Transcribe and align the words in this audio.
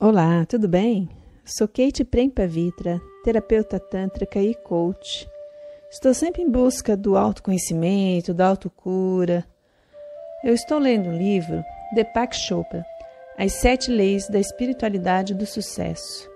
Olá, 0.00 0.46
tudo 0.46 0.68
bem? 0.68 1.08
Sou 1.44 1.66
Kate 1.66 2.04
Prempavitra, 2.04 3.02
terapeuta 3.24 3.80
tântrica 3.80 4.40
e 4.40 4.54
coach. 4.54 5.28
Estou 5.90 6.14
sempre 6.14 6.40
em 6.40 6.48
busca 6.48 6.96
do 6.96 7.16
autoconhecimento, 7.16 8.32
da 8.32 8.46
autocura. 8.46 9.44
Eu 10.44 10.54
estou 10.54 10.78
lendo 10.78 11.08
o 11.08 11.12
livro 11.12 11.64
Deepak 11.96 12.36
Chopra, 12.36 12.86
As 13.36 13.54
Sete 13.54 13.90
Leis 13.90 14.28
da 14.28 14.38
Espiritualidade 14.38 15.34
do 15.34 15.44
Sucesso. 15.44 16.30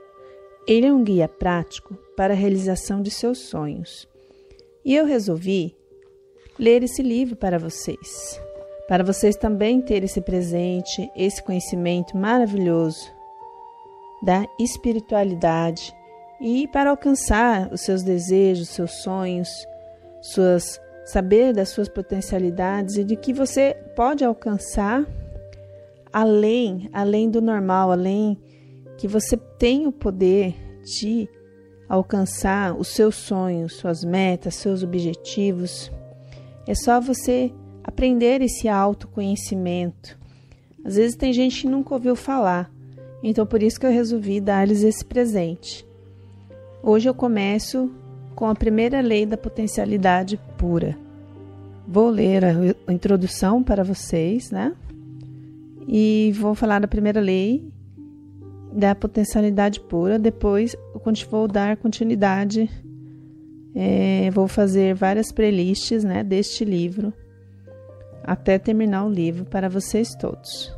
Ele 0.66 0.86
é 0.86 0.92
um 0.92 1.04
guia 1.04 1.28
prático 1.28 1.94
para 2.16 2.34
a 2.34 2.36
realização 2.36 3.00
de 3.00 3.12
seus 3.12 3.38
sonhos. 3.38 4.08
E 4.84 4.92
eu 4.92 5.06
resolvi 5.06 5.76
ler 6.58 6.82
esse 6.82 7.00
livro 7.00 7.36
para 7.36 7.60
vocês, 7.60 8.40
para 8.88 9.04
vocês 9.04 9.36
também 9.36 9.80
terem 9.80 10.06
esse 10.06 10.20
presente, 10.20 11.08
esse 11.14 11.40
conhecimento 11.40 12.16
maravilhoso 12.16 13.21
da 14.22 14.46
espiritualidade 14.58 15.94
e 16.40 16.66
para 16.68 16.90
alcançar 16.90 17.72
os 17.72 17.80
seus 17.80 18.02
desejos, 18.02 18.68
seus 18.68 18.92
sonhos, 19.02 19.48
suas 20.20 20.80
saber 21.04 21.52
das 21.52 21.70
suas 21.70 21.88
potencialidades 21.88 22.96
e 22.96 23.04
de 23.04 23.16
que 23.16 23.32
você 23.32 23.74
pode 23.96 24.24
alcançar 24.24 25.04
além, 26.12 26.88
além 26.92 27.28
do 27.30 27.40
normal, 27.40 27.90
além 27.90 28.38
que 28.96 29.08
você 29.08 29.36
tem 29.36 29.86
o 29.86 29.92
poder 29.92 30.54
de 30.84 31.28
alcançar 31.88 32.74
os 32.78 32.88
seus 32.88 33.16
sonhos, 33.16 33.74
suas 33.74 34.04
metas, 34.04 34.54
seus 34.54 34.82
objetivos. 34.82 35.90
É 36.66 36.74
só 36.74 37.00
você 37.00 37.52
aprender 37.82 38.40
esse 38.40 38.68
autoconhecimento. 38.68 40.18
Às 40.84 40.96
vezes 40.96 41.16
tem 41.16 41.32
gente 41.32 41.62
que 41.62 41.68
nunca 41.68 41.94
ouviu 41.94 42.14
falar, 42.14 42.70
então 43.22 43.46
por 43.46 43.62
isso 43.62 43.78
que 43.78 43.86
eu 43.86 43.90
resolvi 43.90 44.40
dar-lhes 44.40 44.82
esse 44.82 45.04
presente. 45.04 45.86
Hoje 46.82 47.08
eu 47.08 47.14
começo 47.14 47.90
com 48.34 48.46
a 48.46 48.54
primeira 48.54 49.00
lei 49.00 49.24
da 49.24 49.36
potencialidade 49.36 50.38
pura. 50.58 50.96
Vou 51.86 52.10
ler 52.10 52.44
a 52.44 52.92
introdução 52.92 53.62
para 53.62 53.84
vocês, 53.84 54.50
né? 54.50 54.74
E 55.86 56.32
vou 56.38 56.54
falar 56.54 56.80
da 56.80 56.88
primeira 56.88 57.20
lei 57.20 57.70
da 58.72 58.94
potencialidade 58.94 59.80
pura. 59.80 60.18
Depois, 60.18 60.76
vou 61.30 61.46
dar 61.46 61.76
continuidade, 61.76 62.70
é, 63.74 64.30
vou 64.30 64.48
fazer 64.48 64.94
várias 64.94 65.30
playlists, 65.30 66.04
né, 66.04 66.24
deste 66.24 66.64
livro 66.64 67.12
até 68.24 68.58
terminar 68.58 69.04
o 69.04 69.10
livro 69.10 69.44
para 69.44 69.68
vocês 69.68 70.14
todos. 70.14 70.74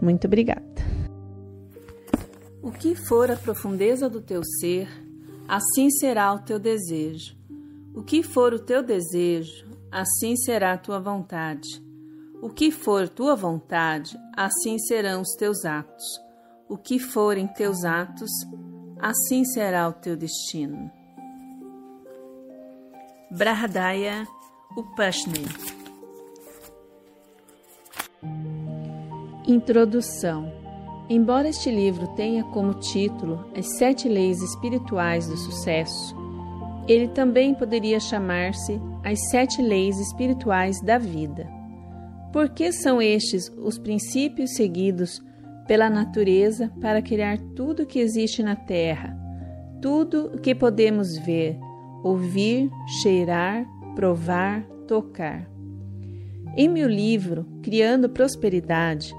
Muito 0.00 0.26
obrigada. 0.26 0.95
O 2.66 2.72
que 2.72 2.96
for 2.96 3.30
a 3.30 3.36
profundeza 3.36 4.10
do 4.10 4.20
teu 4.20 4.42
ser, 4.42 4.88
assim 5.46 5.88
será 5.88 6.34
o 6.34 6.40
teu 6.40 6.58
desejo. 6.58 7.36
O 7.94 8.02
que 8.02 8.24
for 8.24 8.52
o 8.52 8.58
teu 8.58 8.82
desejo, 8.82 9.68
assim 9.88 10.36
será 10.36 10.72
a 10.72 10.76
tua 10.76 10.98
vontade. 10.98 11.80
O 12.42 12.50
que 12.50 12.72
for 12.72 13.08
tua 13.08 13.36
vontade, 13.36 14.18
assim 14.36 14.80
serão 14.80 15.20
os 15.20 15.36
teus 15.36 15.64
atos. 15.64 16.04
O 16.68 16.76
que 16.76 16.98
forem 16.98 17.46
teus 17.46 17.84
atos, 17.84 18.32
assim 18.98 19.44
será 19.44 19.88
o 19.88 19.92
teu 19.92 20.16
destino. 20.16 20.90
Brahadaya 23.30 24.26
Upashni 24.76 25.44
Introdução 29.46 30.65
Embora 31.08 31.48
este 31.48 31.70
livro 31.70 32.08
tenha 32.08 32.42
como 32.42 32.74
título 32.74 33.44
As 33.56 33.78
Sete 33.78 34.08
Leis 34.08 34.42
Espirituais 34.42 35.28
do 35.28 35.36
Sucesso, 35.36 36.16
ele 36.88 37.06
também 37.06 37.54
poderia 37.54 38.00
chamar-se 38.00 38.80
As 39.04 39.30
Sete 39.30 39.62
Leis 39.62 40.00
Espirituais 40.00 40.80
da 40.80 40.98
Vida. 40.98 41.48
Por 42.32 42.48
que 42.48 42.72
são 42.72 43.00
estes 43.00 43.48
os 43.56 43.78
princípios 43.78 44.56
seguidos 44.56 45.22
pela 45.68 45.88
natureza 45.88 46.72
para 46.80 47.00
criar 47.00 47.38
tudo 47.54 47.84
o 47.84 47.86
que 47.86 48.00
existe 48.00 48.42
na 48.42 48.56
Terra, 48.56 49.16
tudo 49.80 50.32
o 50.34 50.40
que 50.40 50.56
podemos 50.56 51.16
ver, 51.18 51.56
ouvir, 52.02 52.68
cheirar, 53.00 53.64
provar, 53.94 54.62
tocar? 54.88 55.48
Em 56.56 56.68
meu 56.68 56.88
livro 56.88 57.46
Criando 57.62 58.08
Prosperidade, 58.08 59.14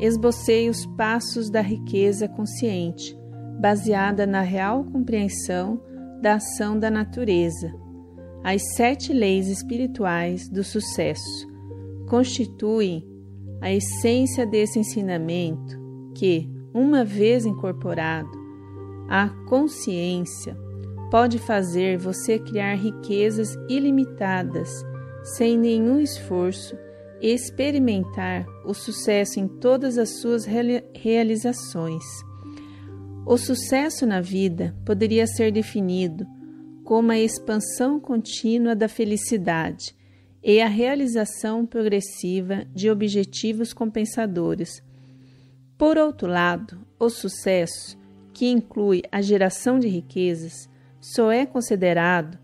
esbocei 0.00 0.68
os 0.68 0.86
passos 0.96 1.50
da 1.50 1.60
riqueza 1.60 2.26
consciente, 2.26 3.16
baseada 3.60 4.26
na 4.26 4.40
real 4.40 4.84
compreensão 4.84 5.80
da 6.22 6.34
ação 6.34 6.78
da 6.78 6.90
natureza. 6.90 7.72
As 8.42 8.62
sete 8.74 9.12
leis 9.12 9.48
espirituais 9.48 10.48
do 10.48 10.64
sucesso 10.64 11.46
constituem 12.08 13.06
a 13.60 13.70
essência 13.70 14.46
desse 14.46 14.78
ensinamento 14.78 15.78
que, 16.14 16.48
uma 16.72 17.04
vez 17.04 17.44
incorporado, 17.44 18.30
a 19.08 19.28
consciência 19.48 20.56
pode 21.10 21.38
fazer 21.38 21.98
você 21.98 22.38
criar 22.38 22.74
riquezas 22.74 23.54
ilimitadas 23.68 24.82
sem 25.22 25.58
nenhum 25.58 26.00
esforço 26.00 26.76
experimentar 27.20 28.46
o 28.64 28.72
sucesso 28.72 29.38
em 29.38 29.46
todas 29.46 29.98
as 29.98 30.20
suas 30.20 30.44
realizações. 30.94 32.04
O 33.26 33.36
sucesso 33.36 34.06
na 34.06 34.20
vida 34.20 34.74
poderia 34.84 35.26
ser 35.26 35.52
definido 35.52 36.26
como 36.84 37.12
a 37.12 37.18
expansão 37.18 38.00
contínua 38.00 38.74
da 38.74 38.88
felicidade 38.88 39.94
e 40.42 40.60
a 40.60 40.66
realização 40.66 41.66
progressiva 41.66 42.64
de 42.74 42.90
objetivos 42.90 43.72
compensadores. 43.72 44.82
Por 45.76 45.98
outro 45.98 46.26
lado, 46.26 46.84
o 46.98 47.08
sucesso, 47.08 47.98
que 48.32 48.48
inclui 48.48 49.02
a 49.12 49.20
geração 49.20 49.78
de 49.78 49.88
riquezas, 49.88 50.68
só 51.00 51.30
é 51.30 51.46
considerado 51.46 52.38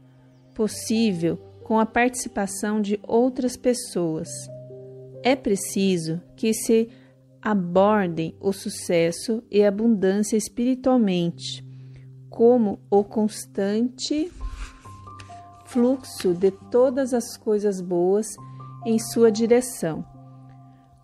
possível 0.55 1.37
com 1.65 1.81
a 1.81 1.87
participação 1.87 2.81
de 2.81 3.01
outras 3.03 3.57
pessoas. 3.57 4.29
É 5.27 5.35
preciso 5.35 6.21
que 6.37 6.55
se 6.55 6.89
abordem 7.43 8.37
o 8.39 8.53
sucesso 8.53 9.43
e 9.51 9.65
abundância 9.65 10.37
espiritualmente 10.37 11.67
como 12.31 12.79
o 12.89 13.03
constante 13.03 14.31
fluxo 15.65 16.33
de 16.33 16.53
todas 16.71 17.13
as 17.13 17.37
coisas 17.37 17.81
boas 17.81 18.25
em 18.87 19.01
sua 19.01 19.33
direção. 19.33 20.05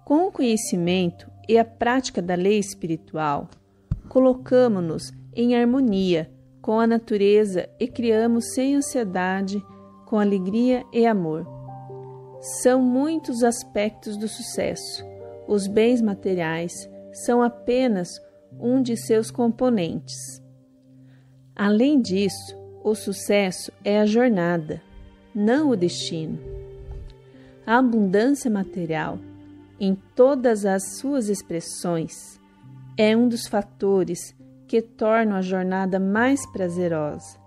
Com 0.04 0.28
o 0.28 0.30
conhecimento 0.30 1.28
e 1.48 1.58
a 1.58 1.64
prática 1.64 2.22
da 2.22 2.36
lei 2.36 2.60
espiritual, 2.60 3.50
colocamos-nos 4.08 5.12
em 5.34 5.56
harmonia 5.56 6.30
com 6.60 6.78
a 6.78 6.86
natureza 6.86 7.68
e 7.80 7.88
criamos 7.88 8.54
sem 8.54 8.76
ansiedade, 8.76 9.60
com 10.06 10.16
alegria 10.16 10.86
e 10.92 11.04
amor. 11.08 11.61
São 12.42 12.82
muitos 12.82 13.44
aspectos 13.44 14.16
do 14.16 14.26
sucesso. 14.26 15.04
Os 15.46 15.68
bens 15.68 16.02
materiais 16.02 16.90
são 17.12 17.40
apenas 17.40 18.20
um 18.58 18.82
de 18.82 18.96
seus 18.96 19.30
componentes. 19.30 20.42
Além 21.54 22.00
disso, 22.00 22.58
o 22.82 22.96
sucesso 22.96 23.70
é 23.84 24.00
a 24.00 24.06
jornada, 24.06 24.82
não 25.32 25.70
o 25.70 25.76
destino. 25.76 26.36
A 27.64 27.78
abundância 27.78 28.50
material, 28.50 29.20
em 29.78 29.94
todas 30.16 30.66
as 30.66 30.96
suas 30.98 31.28
expressões, 31.28 32.40
é 32.96 33.16
um 33.16 33.28
dos 33.28 33.46
fatores 33.46 34.34
que 34.66 34.82
tornam 34.82 35.36
a 35.36 35.42
jornada 35.42 36.00
mais 36.00 36.44
prazerosa. 36.50 37.38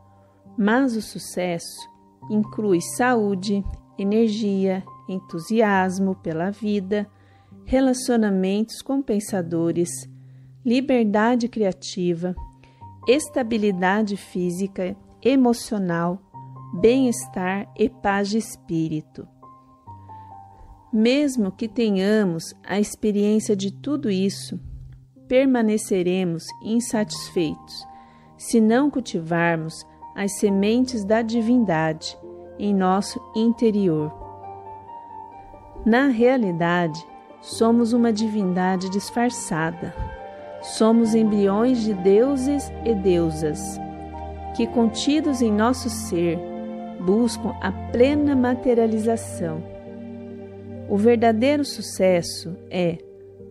Mas 0.57 0.95
o 0.95 1.01
sucesso 1.01 1.81
inclui 2.29 2.79
saúde, 2.79 3.61
energia, 3.97 4.83
entusiasmo 5.07 6.15
pela 6.15 6.51
vida, 6.51 7.07
relacionamentos 7.65 8.81
compensadores, 8.81 9.89
liberdade 10.65 11.47
criativa, 11.47 12.35
estabilidade 13.07 14.17
física, 14.17 14.95
emocional, 15.21 16.21
bem-estar 16.79 17.71
e 17.77 17.89
paz 17.89 18.29
de 18.29 18.37
espírito. 18.37 19.27
Mesmo 20.91 21.51
que 21.51 21.67
tenhamos 21.67 22.53
a 22.63 22.79
experiência 22.79 23.55
de 23.55 23.71
tudo 23.71 24.09
isso, 24.09 24.59
permaneceremos 25.27 26.45
insatisfeitos 26.63 27.85
se 28.37 28.61
não 28.61 28.89
cultivarmos 28.89 29.85
as 30.15 30.39
sementes 30.39 31.03
da 31.03 31.21
divindade 31.21 32.17
em 32.57 32.73
nosso 32.73 33.19
interior. 33.35 34.24
Na 35.85 36.07
realidade, 36.07 37.05
somos 37.41 37.93
uma 37.93 38.11
divindade 38.11 38.89
disfarçada. 38.89 39.93
Somos 40.63 41.13
embriões 41.13 41.83
de 41.83 41.93
deuses 41.93 42.71
e 42.83 42.95
deusas, 42.95 43.59
que, 44.55 44.65
contidos 44.65 45.43
em 45.43 45.51
nosso 45.51 45.87
ser, 45.91 46.39
buscam 46.99 47.53
a 47.61 47.71
plena 47.91 48.35
materialização. 48.35 49.63
O 50.89 50.97
verdadeiro 50.97 51.63
sucesso 51.63 52.57
é, 52.67 52.97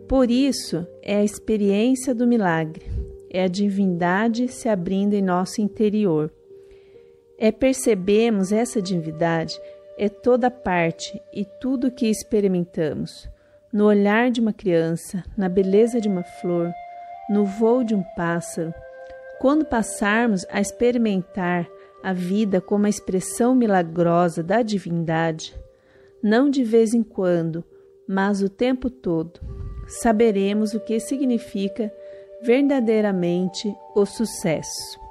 por 0.08 0.28
isso, 0.28 0.84
é 1.02 1.16
a 1.16 1.24
experiência 1.24 2.12
do 2.12 2.26
milagre, 2.26 2.82
é 3.30 3.44
a 3.44 3.48
divindade 3.48 4.48
se 4.48 4.68
abrindo 4.68 5.14
em 5.14 5.22
nosso 5.22 5.60
interior. 5.60 6.32
É 7.38 7.52
percebemos 7.52 8.50
essa 8.50 8.82
divindade 8.82 9.56
é 9.96 10.08
toda 10.08 10.50
parte 10.50 11.22
e 11.32 11.44
tudo 11.44 11.90
que 11.90 12.06
experimentamos, 12.06 13.28
no 13.72 13.86
olhar 13.86 14.30
de 14.30 14.40
uma 14.40 14.52
criança, 14.52 15.24
na 15.36 15.48
beleza 15.48 16.00
de 16.00 16.08
uma 16.08 16.22
flor, 16.22 16.72
no 17.28 17.44
voo 17.44 17.84
de 17.84 17.94
um 17.94 18.02
pássaro, 18.16 18.72
quando 19.40 19.64
passarmos 19.64 20.46
a 20.50 20.60
experimentar 20.60 21.68
a 22.02 22.12
vida 22.12 22.60
como 22.60 22.86
a 22.86 22.88
expressão 22.88 23.54
milagrosa 23.54 24.42
da 24.42 24.62
divindade, 24.62 25.54
não 26.22 26.50
de 26.50 26.62
vez 26.62 26.94
em 26.94 27.02
quando, 27.02 27.64
mas 28.06 28.42
o 28.42 28.48
tempo 28.48 28.90
todo, 28.90 29.40
saberemos 29.86 30.74
o 30.74 30.80
que 30.80 30.98
significa 31.00 31.92
verdadeiramente 32.42 33.74
o 33.94 34.04
sucesso. 34.04 35.03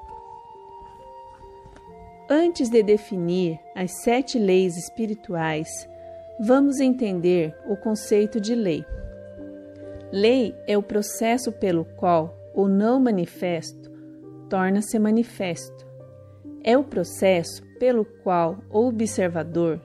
Antes 2.36 2.68
de 2.68 2.82
definir 2.82 3.60
as 3.76 3.92
sete 4.02 4.40
leis 4.40 4.76
espirituais, 4.76 5.88
vamos 6.40 6.80
entender 6.80 7.56
o 7.70 7.78
conceito 7.78 8.42
de 8.42 8.56
lei. 8.56 8.84
Lei 10.12 10.56
é 10.66 10.76
o 10.76 10.82
processo 10.82 11.52
pelo 11.52 11.86
qual 11.86 12.36
o 12.56 12.68
não 12.68 13.00
manifesto 13.00 13.92
torna-se 14.50 14.98
manifesto. 14.98 15.86
É 16.64 16.76
o 16.76 16.84
processo 16.84 17.62
pelo 17.78 18.04
qual 18.04 18.58
o 18.72 18.88
observador 18.88 19.80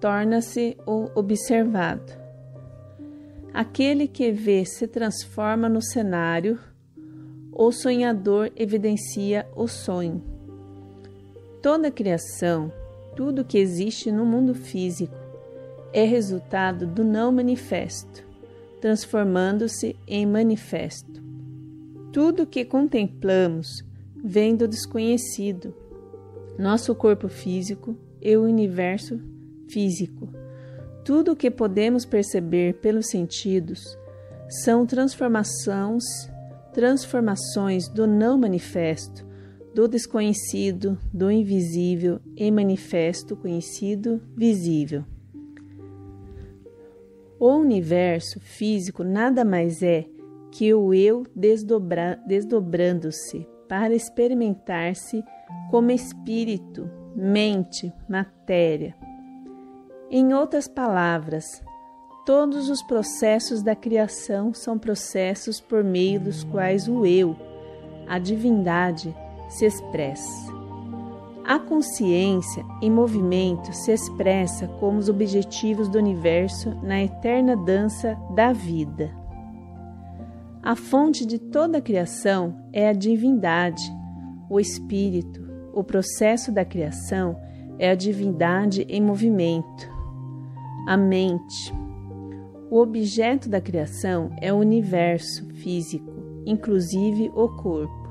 torna-se 0.00 0.76
o 0.86 1.10
observado. 1.16 2.12
Aquele 3.52 4.06
que 4.06 4.30
vê 4.30 4.64
se 4.64 4.86
transforma 4.86 5.68
no 5.68 5.82
cenário, 5.82 6.60
o 7.52 7.72
sonhador 7.72 8.52
evidencia 8.54 9.48
o 9.56 9.66
sonho. 9.66 10.31
Toda 11.62 11.88
a 11.88 11.92
criação, 11.92 12.72
tudo 13.16 13.44
que 13.44 13.56
existe 13.56 14.10
no 14.10 14.26
mundo 14.26 14.54
físico, 14.54 15.14
é 15.92 16.04
resultado 16.04 16.86
do 16.86 17.04
não 17.04 17.30
manifesto 17.30 18.32
transformando-se 18.82 19.94
em 20.08 20.26
manifesto. 20.26 21.22
Tudo 22.12 22.44
que 22.44 22.64
contemplamos 22.64 23.68
vem 24.22 24.56
do 24.56 24.66
desconhecido, 24.66 25.72
nosso 26.58 26.92
corpo 26.92 27.28
físico 27.28 27.96
e 28.20 28.36
o 28.36 28.42
universo 28.42 29.20
físico. 29.70 30.28
Tudo 31.04 31.30
o 31.32 31.36
que 31.36 31.48
podemos 31.48 32.04
perceber 32.04 32.74
pelos 32.80 33.08
sentidos 33.08 33.80
são 34.64 34.84
transformações, 34.84 36.02
transformações 36.72 37.88
do 37.88 38.04
não 38.04 38.36
manifesto, 38.36 39.24
do 39.74 39.88
desconhecido, 39.88 40.98
do 41.12 41.30
invisível 41.30 42.20
em 42.36 42.50
manifesto, 42.50 43.36
conhecido, 43.36 44.20
visível. 44.36 45.04
O 47.40 47.56
universo 47.56 48.38
físico 48.38 49.02
nada 49.02 49.44
mais 49.44 49.82
é 49.82 50.06
que 50.50 50.72
o 50.74 50.92
eu 50.92 51.24
desdobrando-se 51.34 53.48
para 53.68 53.94
experimentar-se 53.94 55.24
como 55.70 55.90
espírito, 55.90 56.88
mente, 57.16 57.90
matéria. 58.08 58.94
Em 60.10 60.34
outras 60.34 60.68
palavras, 60.68 61.62
todos 62.26 62.68
os 62.68 62.82
processos 62.82 63.62
da 63.62 63.74
criação 63.74 64.52
são 64.52 64.78
processos 64.78 65.58
por 65.58 65.82
meio 65.82 66.20
dos 66.20 66.44
quais 66.44 66.86
o 66.86 67.06
eu, 67.06 67.34
a 68.06 68.18
divindade, 68.18 69.16
se 69.52 69.66
expressa. 69.66 70.52
A 71.44 71.58
consciência 71.58 72.64
em 72.80 72.90
movimento 72.90 73.72
se 73.72 73.92
expressa 73.92 74.68
como 74.78 74.98
os 74.98 75.08
objetivos 75.08 75.88
do 75.88 75.98
universo 75.98 76.70
na 76.82 77.02
eterna 77.02 77.56
dança 77.56 78.16
da 78.34 78.52
vida. 78.52 79.10
A 80.62 80.76
fonte 80.76 81.26
de 81.26 81.38
toda 81.38 81.78
a 81.78 81.82
criação 81.82 82.56
é 82.72 82.88
a 82.88 82.92
divindade, 82.92 83.82
o 84.48 84.60
espírito. 84.60 85.42
O 85.74 85.82
processo 85.82 86.52
da 86.52 86.64
criação 86.64 87.36
é 87.78 87.90
a 87.90 87.94
divindade 87.94 88.82
em 88.88 89.02
movimento. 89.02 89.90
A 90.86 90.96
mente. 90.96 91.74
O 92.70 92.78
objeto 92.78 93.48
da 93.48 93.60
criação 93.60 94.30
é 94.40 94.52
o 94.52 94.56
universo 94.56 95.44
físico, 95.56 96.12
inclusive 96.46 97.30
o 97.34 97.48
corpo. 97.48 98.01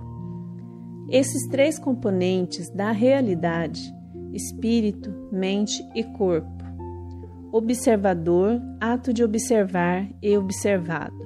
Esses 1.11 1.45
três 1.49 1.77
componentes 1.77 2.69
da 2.69 2.93
realidade, 2.93 3.93
espírito, 4.31 5.13
mente 5.29 5.85
e 5.93 6.05
corpo, 6.05 6.63
observador, 7.51 8.61
ato 8.79 9.11
de 9.11 9.21
observar 9.21 10.07
e 10.21 10.37
observado, 10.37 11.19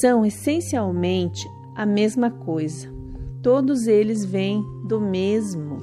são 0.00 0.26
essencialmente 0.26 1.46
a 1.76 1.86
mesma 1.86 2.28
coisa. 2.28 2.92
Todos 3.40 3.86
eles 3.86 4.24
vêm 4.24 4.64
do 4.88 5.00
mesmo 5.00 5.78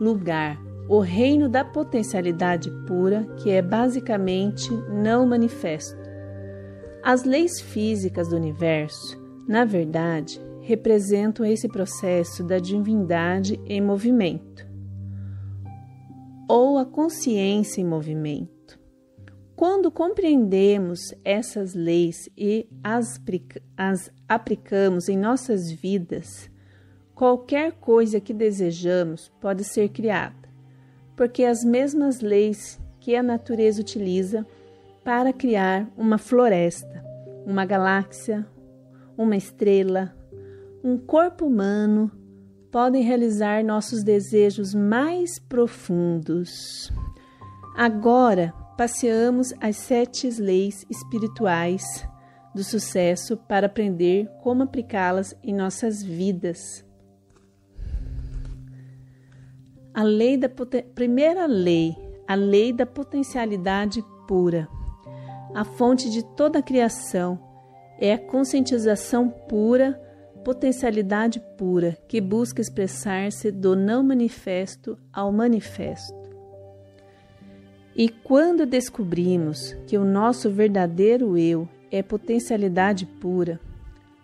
lugar, 0.00 0.56
o 0.88 1.00
reino 1.00 1.48
da 1.48 1.64
potencialidade 1.64 2.70
pura, 2.86 3.24
que 3.38 3.50
é 3.50 3.60
basicamente 3.60 4.70
não 4.88 5.26
manifesto. 5.26 5.98
As 7.02 7.24
leis 7.24 7.60
físicas 7.60 8.28
do 8.28 8.36
universo, 8.36 9.20
na 9.48 9.64
verdade, 9.64 10.40
representam 10.64 11.44
esse 11.44 11.68
processo 11.68 12.42
da 12.42 12.58
divindade 12.58 13.60
em 13.66 13.82
movimento, 13.82 14.66
ou 16.48 16.78
a 16.78 16.86
consciência 16.86 17.82
em 17.82 17.84
movimento. 17.84 18.80
Quando 19.54 19.90
compreendemos 19.90 21.14
essas 21.22 21.74
leis 21.74 22.30
e 22.36 22.66
as, 22.82 23.20
aplicamos 24.26 25.08
em 25.08 25.18
nossas 25.18 25.70
vidas, 25.70 26.50
qualquer 27.14 27.72
coisa 27.72 28.18
que 28.18 28.32
desejamos 28.32 29.30
pode 29.40 29.64
ser 29.64 29.90
criada, 29.90 30.48
porque 31.14 31.44
as 31.44 31.62
mesmas 31.62 32.20
leis 32.20 32.80
que 33.00 33.14
a 33.14 33.22
natureza 33.22 33.82
utiliza 33.82 34.46
para 35.04 35.30
criar 35.30 35.92
uma 35.94 36.16
floresta, 36.16 37.04
uma 37.44 37.66
galáxia, 37.66 38.46
uma 39.16 39.36
estrela, 39.36 40.14
um 40.84 40.98
corpo 40.98 41.46
humano 41.46 42.12
podem 42.70 43.02
realizar 43.02 43.64
nossos 43.64 44.04
desejos 44.04 44.74
mais 44.74 45.38
profundos. 45.38 46.92
Agora 47.74 48.52
passeamos 48.76 49.54
as 49.62 49.76
sete 49.76 50.28
leis 50.38 50.84
espirituais 50.90 52.06
do 52.54 52.62
sucesso 52.62 53.34
para 53.34 53.66
aprender 53.66 54.28
como 54.42 54.62
aplicá-las 54.62 55.34
em 55.42 55.54
nossas 55.54 56.02
vidas. 56.02 56.84
A 59.94 60.02
lei 60.02 60.36
da 60.36 60.50
primeira 60.94 61.46
lei, 61.46 61.96
a 62.28 62.34
lei 62.34 62.74
da 62.74 62.84
potencialidade 62.84 64.04
pura. 64.28 64.68
A 65.54 65.64
fonte 65.64 66.10
de 66.10 66.22
toda 66.36 66.58
a 66.58 66.62
criação 66.62 67.40
é 67.98 68.12
a 68.12 68.18
conscientização 68.18 69.30
pura 69.30 69.98
potencialidade 70.44 71.40
pura 71.56 71.96
que 72.06 72.20
busca 72.20 72.60
expressar-se 72.60 73.50
do 73.50 73.74
não 73.74 74.02
manifesto 74.02 74.98
ao 75.10 75.32
manifesto. 75.32 76.14
E 77.96 78.08
quando 78.08 78.66
descobrimos 78.66 79.72
que 79.86 79.96
o 79.96 80.04
nosso 80.04 80.50
verdadeiro 80.50 81.38
eu 81.38 81.68
é 81.90 82.02
potencialidade 82.02 83.06
pura, 83.06 83.58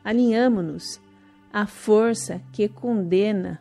alinhamos-nos 0.05 1.01
à 1.53 1.67
força 1.67 2.43
que 2.53 2.69
condena, 2.69 3.61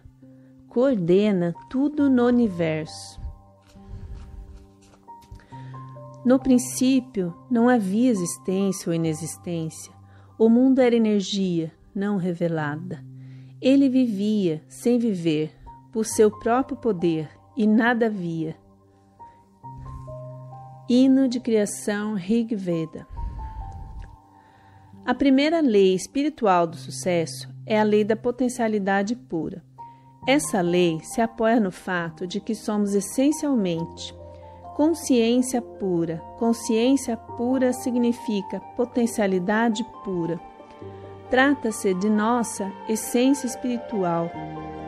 coordena 0.68 1.54
tudo 1.70 2.10
no 2.10 2.26
universo. 2.26 3.20
No 6.26 6.38
princípio, 6.38 7.34
não 7.50 7.70
havia 7.70 8.10
existência 8.10 8.90
ou 8.90 8.94
inexistência. 8.94 9.94
O 10.38 10.50
mundo 10.50 10.80
era 10.80 10.96
energia, 10.96 11.72
não 11.94 12.18
revelada. 12.18 13.04
Ele 13.62 13.90
vivia 13.90 14.64
sem 14.68 14.98
viver, 14.98 15.56
por 15.92 16.06
seu 16.06 16.32
próprio 16.32 16.78
poder, 16.78 17.30
e 17.58 17.68
nada 17.68 18.10
via. 18.10 18.56
Hino 20.90 21.28
de 21.28 21.40
criação 21.40 22.14
Rig 22.14 22.56
Veda. 22.56 23.08
A 25.06 25.14
primeira 25.14 25.60
lei 25.60 25.94
espiritual 25.94 26.68
do 26.68 26.78
sucesso 26.78 27.50
é 27.66 27.80
a 27.80 27.84
lei 27.84 28.04
da 28.04 28.16
potencialidade 28.16 29.16
pura. 29.16 29.64
Essa 30.28 30.62
lei 30.62 31.00
se 31.02 31.22
apoia 31.22 31.60
no 31.60 31.72
fato 31.72 32.28
de 32.28 32.40
que 32.40 32.54
somos 32.54 32.94
essencialmente 32.94 34.14
consciência 34.80 35.62
pura. 35.62 36.24
Consciência 36.38 37.18
pura 37.18 37.74
significa 37.74 38.62
potencialidade 38.78 39.84
pura. 40.06 40.40
Trata-se 41.30 41.94
de 41.94 42.10
nossa 42.10 42.72
essência 42.88 43.46
espiritual. 43.46 44.32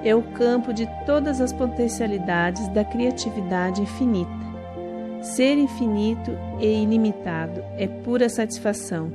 É 0.03 0.15
o 0.15 0.23
campo 0.23 0.73
de 0.73 0.87
todas 1.05 1.39
as 1.39 1.53
potencialidades 1.53 2.67
da 2.69 2.83
criatividade 2.83 3.81
infinita. 3.81 4.41
Ser 5.21 5.59
infinito 5.59 6.31
e 6.59 6.83
ilimitado 6.83 7.63
é 7.77 7.87
pura 7.87 8.27
satisfação. 8.27 9.11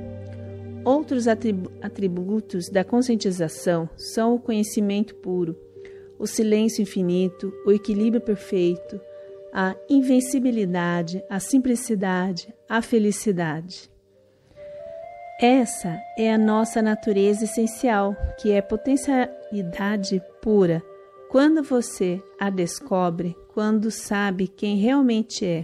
Outros 0.85 1.27
atributos 1.27 2.69
da 2.69 2.85
conscientização 2.85 3.89
são 3.97 4.35
o 4.35 4.39
conhecimento 4.39 5.13
puro, 5.15 5.53
o 6.17 6.25
silêncio 6.25 6.81
infinito, 6.81 7.51
o 7.65 7.73
equilíbrio 7.73 8.21
perfeito, 8.21 8.97
a 9.51 9.75
invencibilidade, 9.89 11.21
a 11.29 11.41
simplicidade, 11.41 12.53
a 12.69 12.81
felicidade. 12.81 13.91
Essa 15.39 16.01
é 16.17 16.33
a 16.33 16.37
nossa 16.37 16.81
natureza 16.81 17.43
essencial, 17.43 18.15
que 18.39 18.51
é 18.51 18.59
potencialidade 18.59 20.19
pura. 20.41 20.81
Quando 21.29 21.61
você 21.61 22.19
a 22.39 22.49
descobre, 22.49 23.37
quando 23.53 23.91
sabe 23.91 24.47
quem 24.47 24.77
realmente 24.77 25.45
é, 25.45 25.63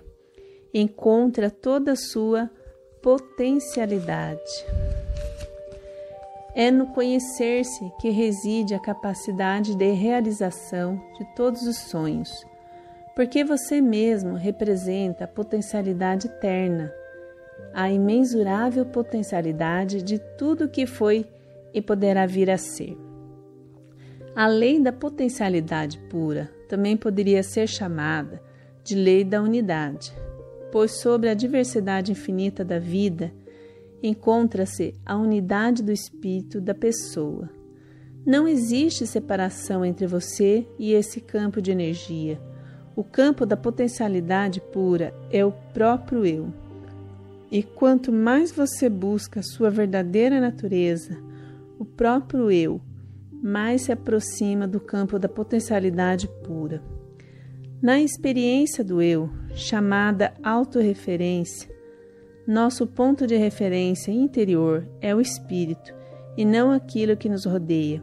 encontra 0.71 1.49
toda 1.49 1.93
a 1.93 1.95
sua 1.95 2.51
potencialidade. 3.01 4.39
É 6.53 6.69
no 6.69 6.93
conhecer-se 6.93 7.91
que 7.99 8.11
reside 8.11 8.75
a 8.75 8.79
capacidade 8.79 9.73
de 9.75 9.91
realização 9.91 11.01
de 11.17 11.25
todos 11.35 11.63
os 11.63 11.77
sonhos, 11.77 12.29
porque 13.15 13.43
você 13.43 13.81
mesmo 13.81 14.35
representa 14.35 15.23
a 15.23 15.27
potencialidade 15.27 16.27
eterna, 16.27 16.93
a 17.73 17.91
imensurável 17.91 18.85
potencialidade 18.85 20.01
de 20.01 20.19
tudo 20.37 20.69
que 20.69 20.85
foi 20.85 21.25
e 21.73 21.81
poderá 21.81 22.25
vir 22.25 22.49
a 22.49 22.57
ser. 22.57 22.97
A 24.35 24.47
lei 24.47 24.79
da 24.79 24.91
potencialidade 24.91 25.97
pura 26.09 26.49
também 26.67 26.97
poderia 26.97 27.43
ser 27.43 27.67
chamada 27.67 28.41
de 28.83 28.95
lei 28.95 29.23
da 29.23 29.41
unidade, 29.41 30.13
pois 30.71 30.99
sobre 30.99 31.29
a 31.29 31.33
diversidade 31.33 32.11
infinita 32.11 32.65
da 32.65 32.79
vida 32.79 33.31
encontra-se 34.01 34.93
a 35.05 35.15
unidade 35.15 35.81
do 35.81 35.91
espírito 35.91 36.59
da 36.59 36.73
pessoa. 36.73 37.49
Não 38.25 38.47
existe 38.47 39.05
separação 39.05 39.85
entre 39.85 40.07
você 40.07 40.67
e 40.79 40.93
esse 40.93 41.21
campo 41.21 41.61
de 41.61 41.71
energia. 41.71 42.41
O 42.95 43.03
campo 43.03 43.45
da 43.45 43.57
potencialidade 43.57 44.61
pura 44.61 45.13
é 45.29 45.45
o 45.45 45.51
próprio 45.73 46.25
eu. 46.25 46.53
E 47.53 47.61
quanto 47.61 48.11
mais 48.11 48.51
você 48.51 48.89
busca 48.89 49.43
sua 49.43 49.69
verdadeira 49.69 50.41
natureza, 50.41 51.15
o 51.77 51.85
próprio 51.85 52.49
eu, 52.49 52.81
mais 53.31 53.83
se 53.83 53.91
aproxima 53.91 54.67
do 54.67 54.79
campo 54.79 55.19
da 55.19 55.29
potencialidade 55.29 56.27
pura. 56.43 56.81
Na 57.79 58.01
experiência 58.01 58.83
do 58.83 59.03
eu, 59.03 59.29
chamada 59.53 60.33
autorreferência, 60.41 61.69
nosso 62.47 62.87
ponto 62.87 63.27
de 63.27 63.37
referência 63.37 64.11
interior 64.11 64.87
é 64.99 65.13
o 65.13 65.21
espírito 65.21 65.93
e 66.35 66.43
não 66.43 66.71
aquilo 66.71 67.15
que 67.15 67.29
nos 67.29 67.45
rodeia. 67.45 68.01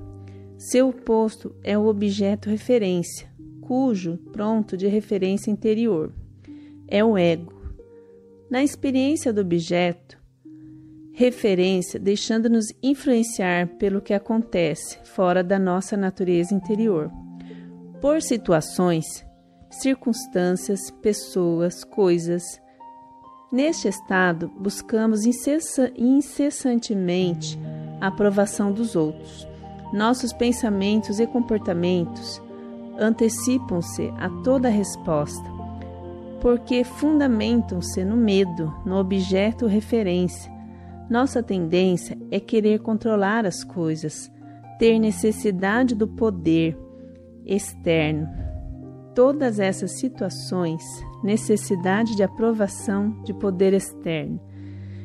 Seu 0.59 0.90
oposto 0.90 1.57
é 1.64 1.76
o 1.76 1.87
objeto 1.87 2.49
referência, 2.49 3.28
cujo 3.61 4.16
ponto 4.33 4.76
de 4.76 4.87
referência 4.87 5.50
interior 5.50 6.12
é 6.87 7.04
o 7.04 7.19
ego. 7.19 7.60
Na 8.50 8.62
experiência 8.62 9.33
do 9.33 9.40
objeto, 9.40 10.19
referência, 11.12 12.00
deixando-nos 12.00 12.66
influenciar 12.83 13.69
pelo 13.78 14.00
que 14.00 14.12
acontece 14.12 14.99
fora 15.04 15.45
da 15.45 15.59
nossa 15.59 15.97
natureza 15.97 16.54
interior, 16.54 17.11
por 18.00 18.21
situações, 18.21 19.25
circunstâncias, 19.71 20.90
pessoas, 20.90 21.85
coisas, 21.85 22.61
Neste 23.52 23.88
estado, 23.88 24.49
buscamos 24.61 25.26
incessa 25.26 25.90
incessantemente 25.97 27.59
a 28.00 28.07
aprovação 28.07 28.71
dos 28.71 28.95
outros. 28.95 29.47
Nossos 29.92 30.33
pensamentos 30.33 31.19
e 31.19 31.26
comportamentos 31.26 32.40
antecipam-se 32.97 34.12
a 34.19 34.30
toda 34.45 34.69
resposta, 34.69 35.42
porque 36.40 36.85
fundamentam-se 36.85 38.04
no 38.04 38.16
medo, 38.16 38.75
no 38.85 38.97
objeto 38.97 39.66
referência. 39.66 40.50
Nossa 41.09 41.42
tendência 41.42 42.16
é 42.30 42.40
querer 42.40 42.80
controlar 42.80 43.44
as 43.44 43.62
coisas, 43.62 44.30
ter 44.78 44.99
necessidade 44.99 45.94
do 45.94 46.09
poder 46.09 46.78
externo. 47.44 48.28
Todas 49.14 49.59
essas 49.59 49.99
situações 49.99 50.82
necessidade 51.23 52.16
de 52.16 52.23
aprovação 52.23 53.23
de 53.23 53.35
poder 53.35 53.73
externo, 53.73 54.40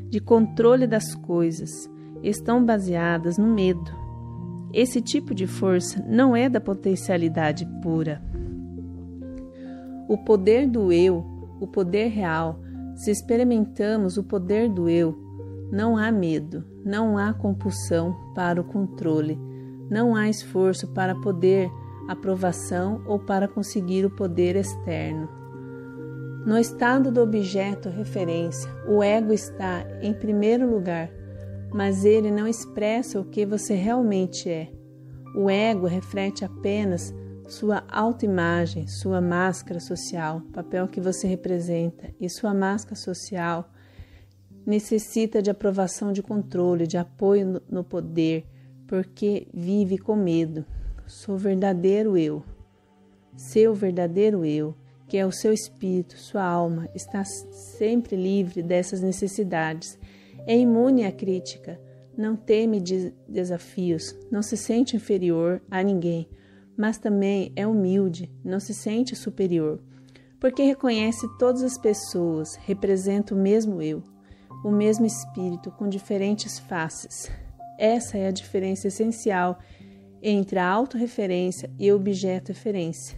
de 0.10 0.20
controle 0.20 0.88
das 0.88 1.14
coisas, 1.14 1.90
estão 2.24 2.64
baseadas 2.64 3.38
no 3.38 3.48
medo. 3.48 3.92
Esse 4.74 5.02
tipo 5.02 5.34
de 5.34 5.48
força 5.48 6.04
não 6.08 6.36
é 6.36 6.50
da 6.50 6.60
potencialidade 6.60 7.66
pura. 7.82 8.22
O 10.08 10.18
poder 10.18 10.68
do 10.68 10.92
eu, 10.92 11.26
o 11.60 11.68
poder 11.68 12.08
real, 12.08 12.60
se 12.96 13.12
experimentamos 13.12 14.18
o 14.18 14.24
poder 14.24 14.70
do 14.70 14.90
eu, 14.90 15.18
não 15.72 15.98
há 15.98 16.12
medo, 16.12 16.64
não 16.86 17.18
há 17.18 17.34
compulsão 17.34 18.16
para 18.36 18.62
o 18.62 18.64
controle, 18.64 19.40
não 19.90 20.16
há 20.16 20.30
esforço 20.30 20.88
para 20.94 21.16
poder 21.16 21.70
aprovação 22.08 23.02
ou 23.08 23.20
para 23.20 23.48
conseguir 23.48 24.06
o 24.06 24.16
poder 24.16 24.56
externo. 24.56 25.28
No 26.46 26.60
estado 26.60 27.12
do 27.12 27.22
objeto 27.22 27.90
referência, 27.90 28.70
o 28.88 29.02
ego 29.02 29.34
está 29.34 29.84
em 30.02 30.14
primeiro 30.14 30.70
lugar, 30.70 31.10
mas 31.74 32.06
ele 32.06 32.30
não 32.30 32.48
expressa 32.48 33.20
o 33.20 33.26
que 33.26 33.46
você 33.46 33.74
realmente 33.74 34.48
é. 34.48 34.72
O 35.36 35.50
ego 35.50 35.88
reflete 35.88 36.46
apenas 36.46 37.14
sua 37.48 37.84
autoimagem, 37.90 38.88
sua 38.88 39.22
máscara 39.22 39.80
social, 39.80 40.42
papel 40.54 40.88
que 40.88 41.00
você 41.00 41.28
representa, 41.28 42.14
e 42.20 42.30
sua 42.30 42.54
máscara 42.54 42.96
social 42.96 43.70
necessita 44.66 45.42
de 45.42 45.52
aprovação 45.52 46.12
de 46.12 46.24
controle, 46.24 46.88
de 46.88 46.98
apoio 46.98 47.62
no 47.70 47.84
poder, 47.84 48.46
porque 48.88 49.48
vive 49.54 49.98
com 49.98 50.16
medo. 50.16 50.66
Sou 51.06 51.38
verdadeiro 51.38 52.18
eu. 52.18 52.44
Seu 53.36 53.74
verdadeiro 53.76 54.44
eu 54.44 54.76
que 55.08 55.18
é 55.18 55.26
o 55.26 55.32
seu 55.32 55.54
espírito, 55.54 56.18
sua 56.18 56.44
alma, 56.44 56.90
está 56.96 57.24
sempre 57.24 58.16
livre 58.16 58.62
dessas 58.62 59.02
necessidades. 59.02 59.98
É 60.48 60.58
imune 60.58 61.06
à 61.06 61.12
crítica, 61.12 61.80
não 62.18 62.36
teme 62.36 62.80
de 62.80 63.14
desafios, 63.28 64.16
não 64.32 64.42
se 64.42 64.58
sente 64.58 64.96
inferior 64.96 65.62
a 65.70 65.84
ninguém, 65.84 66.28
mas 66.78 66.98
também 66.98 67.52
é 67.56 67.66
humilde, 67.66 68.32
não 68.44 68.60
se 68.60 68.74
sente 68.74 69.16
superior, 69.16 69.80
porque 70.40 70.64
reconhece 70.64 71.28
todas 71.38 71.64
as 71.64 71.78
pessoas, 71.78 72.56
representa 72.56 73.34
o 73.34 73.38
mesmo 73.38 73.82
eu, 73.82 74.04
o 74.64 74.72
mesmo 74.72 75.06
espírito 75.06 75.72
com 75.72 75.88
diferentes 75.88 76.60
faces. 76.60 77.30
Essa 77.78 78.18
é 78.18 78.28
a 78.28 78.32
diferença 78.32 78.88
essencial 78.88 79.60
entre 80.22 80.58
a 80.58 80.68
autorreferência 80.68 81.70
e 81.78 81.92
o 81.92 81.96
objeto 81.96 82.50
referência. 82.50 83.18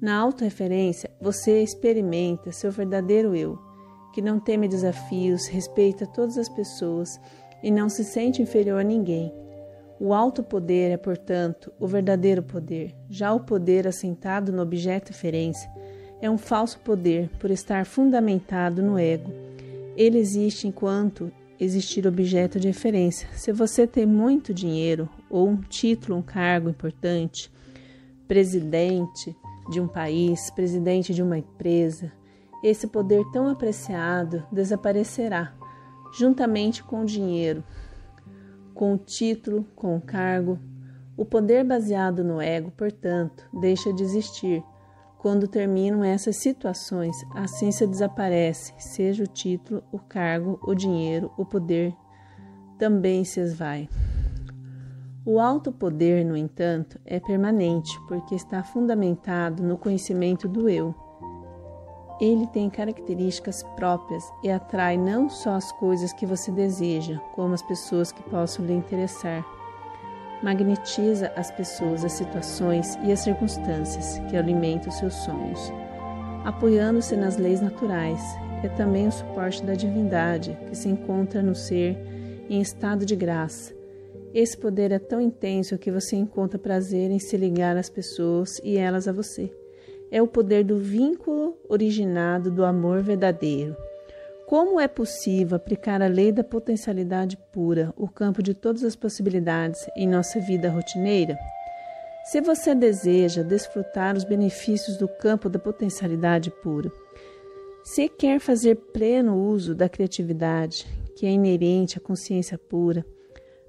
Na 0.00 0.18
autorreferência, 0.18 1.10
você 1.20 1.62
experimenta 1.62 2.52
seu 2.52 2.70
verdadeiro 2.70 3.34
eu, 3.34 3.58
que 4.12 4.20
não 4.20 4.38
teme 4.38 4.68
desafios, 4.68 5.46
respeita 5.46 6.06
todas 6.06 6.36
as 6.36 6.48
pessoas 6.48 7.18
e 7.62 7.70
não 7.70 7.88
se 7.88 8.04
sente 8.04 8.42
inferior 8.42 8.80
a 8.80 8.84
ninguém. 8.84 9.32
O 9.98 10.12
alto 10.12 10.42
poder 10.42 10.90
é, 10.90 10.96
portanto, 10.96 11.72
o 11.78 11.86
verdadeiro 11.86 12.42
poder. 12.42 12.94
Já 13.08 13.32
o 13.32 13.40
poder 13.40 13.86
assentado 13.86 14.52
no 14.52 14.62
objeto 14.62 15.08
referência 15.08 15.70
é 16.20 16.30
um 16.30 16.38
falso 16.38 16.78
poder 16.80 17.30
por 17.38 17.50
estar 17.50 17.86
fundamentado 17.86 18.82
no 18.82 18.98
ego. 18.98 19.32
Ele 19.96 20.18
existe 20.18 20.68
enquanto 20.68 21.32
existir 21.58 22.06
objeto 22.06 22.60
de 22.60 22.68
referência. 22.68 23.28
Se 23.32 23.52
você 23.52 23.86
tem 23.86 24.04
muito 24.04 24.52
dinheiro 24.52 25.08
ou 25.30 25.48
um 25.48 25.56
título, 25.56 26.18
um 26.18 26.22
cargo 26.22 26.68
importante, 26.68 27.50
presidente, 28.28 29.34
de 29.70 29.80
um 29.80 29.88
país, 29.88 30.50
presidente 30.50 31.14
de 31.14 31.22
uma 31.22 31.38
empresa, 31.38 32.12
esse 32.62 32.86
poder 32.86 33.24
tão 33.32 33.48
apreciado 33.48 34.44
desaparecerá, 34.52 35.54
juntamente 36.18 36.82
com 36.82 37.02
o 37.02 37.06
dinheiro. 37.06 37.64
Com 38.76 38.92
o 38.92 38.98
título, 38.98 39.66
com 39.74 39.96
o 39.96 40.00
cargo. 40.00 40.58
O 41.16 41.24
poder 41.24 41.64
baseado 41.64 42.22
no 42.22 42.40
ego, 42.40 42.70
portanto, 42.70 43.48
deixa 43.58 43.90
de 43.92 44.02
existir. 44.02 44.62
Quando 45.18 45.48
terminam 45.48 46.04
essas 46.04 46.36
situações, 46.36 47.16
a 47.34 47.48
ciência 47.48 47.86
desaparece, 47.86 48.74
seja 48.78 49.24
o 49.24 49.26
título, 49.26 49.82
o 49.90 49.98
cargo, 49.98 50.60
o 50.62 50.74
dinheiro, 50.74 51.32
o 51.38 51.44
poder, 51.44 51.94
também 52.78 53.24
se 53.24 53.40
esvai. 53.40 53.88
O 55.24 55.40
alto 55.40 55.72
poder, 55.72 56.22
no 56.24 56.36
entanto, 56.36 57.00
é 57.04 57.18
permanente 57.18 57.98
porque 58.06 58.34
está 58.34 58.62
fundamentado 58.62 59.62
no 59.62 59.78
conhecimento 59.78 60.46
do 60.46 60.68
eu. 60.68 60.94
Ele 62.18 62.46
tem 62.46 62.70
características 62.70 63.62
próprias 63.62 64.24
e 64.42 64.50
atrai 64.50 64.96
não 64.96 65.28
só 65.28 65.50
as 65.50 65.70
coisas 65.72 66.14
que 66.14 66.24
você 66.24 66.50
deseja, 66.50 67.18
como 67.34 67.52
as 67.52 67.60
pessoas 67.60 68.10
que 68.10 68.22
possam 68.22 68.64
lhe 68.64 68.72
interessar. 68.72 69.44
Magnetiza 70.42 71.30
as 71.36 71.50
pessoas, 71.50 72.04
as 72.04 72.12
situações 72.12 72.98
e 73.04 73.12
as 73.12 73.20
circunstâncias 73.20 74.18
que 74.30 74.36
alimentam 74.36 74.90
seus 74.90 75.12
sonhos. 75.14 75.70
Apoiando-se 76.42 77.16
nas 77.16 77.36
leis 77.36 77.60
naturais, 77.60 78.22
é 78.62 78.68
também 78.68 79.08
o 79.08 79.12
suporte 79.12 79.62
da 79.62 79.74
divindade 79.74 80.56
que 80.68 80.76
se 80.76 80.88
encontra 80.88 81.42
no 81.42 81.54
ser 81.54 81.98
em 82.48 82.62
estado 82.62 83.04
de 83.04 83.14
graça. 83.14 83.74
Esse 84.32 84.56
poder 84.56 84.90
é 84.90 84.98
tão 84.98 85.20
intenso 85.20 85.76
que 85.76 85.90
você 85.90 86.16
encontra 86.16 86.58
prazer 86.58 87.10
em 87.10 87.18
se 87.18 87.36
ligar 87.36 87.76
às 87.76 87.90
pessoas 87.90 88.58
e 88.64 88.78
elas 88.78 89.06
a 89.06 89.12
você 89.12 89.50
é 90.10 90.22
o 90.22 90.26
poder 90.26 90.64
do 90.64 90.78
vínculo 90.78 91.45
originado 91.68 92.50
do 92.50 92.64
amor 92.64 93.02
verdadeiro. 93.02 93.76
Como 94.46 94.78
é 94.78 94.86
possível 94.86 95.56
aplicar 95.56 96.00
a 96.00 96.06
lei 96.06 96.30
da 96.30 96.44
potencialidade 96.44 97.36
pura, 97.52 97.92
o 97.96 98.08
campo 98.08 98.42
de 98.42 98.54
todas 98.54 98.84
as 98.84 98.94
possibilidades, 98.94 99.88
em 99.96 100.06
nossa 100.06 100.38
vida 100.38 100.70
rotineira? 100.70 101.36
Se 102.26 102.40
você 102.40 102.74
deseja 102.74 103.42
desfrutar 103.42 104.16
os 104.16 104.24
benefícios 104.24 104.96
do 104.96 105.08
campo 105.08 105.48
da 105.48 105.58
potencialidade 105.58 106.50
pura, 106.50 106.90
se 107.84 108.08
quer 108.08 108.40
fazer 108.40 108.76
pleno 108.92 109.36
uso 109.36 109.74
da 109.74 109.88
criatividade, 109.88 110.86
que 111.16 111.24
é 111.24 111.30
inerente 111.30 111.98
à 111.98 112.00
consciência 112.00 112.58
pura, 112.58 113.06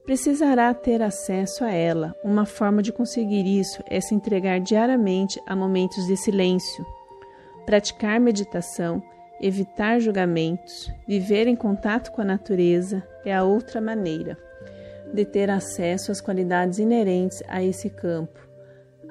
precisará 0.08 0.74
ter 0.74 1.02
acesso 1.02 1.64
a 1.64 1.72
ela. 1.72 2.16
Uma 2.24 2.46
forma 2.46 2.82
de 2.82 2.92
conseguir 2.92 3.46
isso 3.46 3.84
é 3.88 4.00
se 4.00 4.16
entregar 4.16 4.60
diariamente 4.60 5.40
a 5.46 5.56
momentos 5.56 6.08
de 6.08 6.16
silêncio, 6.18 6.86
praticar 7.68 8.18
meditação, 8.18 9.04
evitar 9.42 10.00
julgamentos, 10.00 10.90
viver 11.06 11.48
em 11.48 11.56
contato 11.56 12.14
com 12.14 12.22
a 12.22 12.26
natureza 12.26 13.06
é 13.26 13.36
a 13.36 13.44
outra 13.44 13.82
maneira 13.82 14.38
de 15.14 15.26
ter 15.26 15.50
acesso 15.50 16.10
às 16.10 16.22
qualidades 16.22 16.80
inerentes 16.80 17.44
a 17.46 17.62
esse 17.62 17.90
campo, 17.90 18.40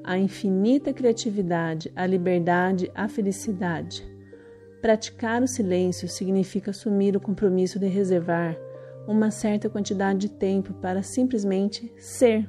a 0.02 0.16
infinita 0.16 0.90
criatividade, 0.90 1.92
a 1.94 2.06
liberdade, 2.06 2.90
a 2.94 3.06
felicidade. 3.08 4.02
Praticar 4.80 5.42
o 5.42 5.46
silêncio 5.46 6.08
significa 6.08 6.70
assumir 6.70 7.14
o 7.14 7.20
compromisso 7.20 7.78
de 7.78 7.88
reservar 7.88 8.56
uma 9.06 9.30
certa 9.30 9.68
quantidade 9.68 10.20
de 10.20 10.30
tempo 10.30 10.72
para 10.72 11.02
simplesmente 11.02 11.92
ser. 11.98 12.48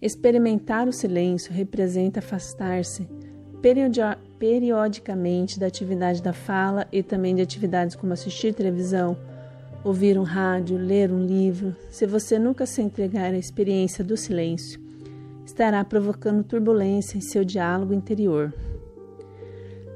Experimentar 0.00 0.86
o 0.86 0.92
silêncio 0.92 1.52
representa 1.52 2.20
afastar-se 2.20 3.08
periodicamente 4.44 5.58
da 5.58 5.66
atividade 5.66 6.22
da 6.22 6.34
fala 6.34 6.86
e 6.92 7.02
também 7.02 7.34
de 7.34 7.40
atividades 7.40 7.96
como 7.96 8.12
assistir 8.12 8.52
televisão, 8.52 9.16
ouvir 9.82 10.18
um 10.18 10.22
rádio, 10.22 10.76
ler 10.76 11.10
um 11.10 11.24
livro. 11.24 11.74
Se 11.88 12.06
você 12.06 12.38
nunca 12.38 12.66
se 12.66 12.82
entregar 12.82 13.32
à 13.32 13.38
experiência 13.38 14.04
do 14.04 14.18
silêncio, 14.18 14.78
estará 15.46 15.82
provocando 15.82 16.44
turbulência 16.44 17.16
em 17.16 17.22
seu 17.22 17.42
diálogo 17.42 17.94
interior. 17.94 18.52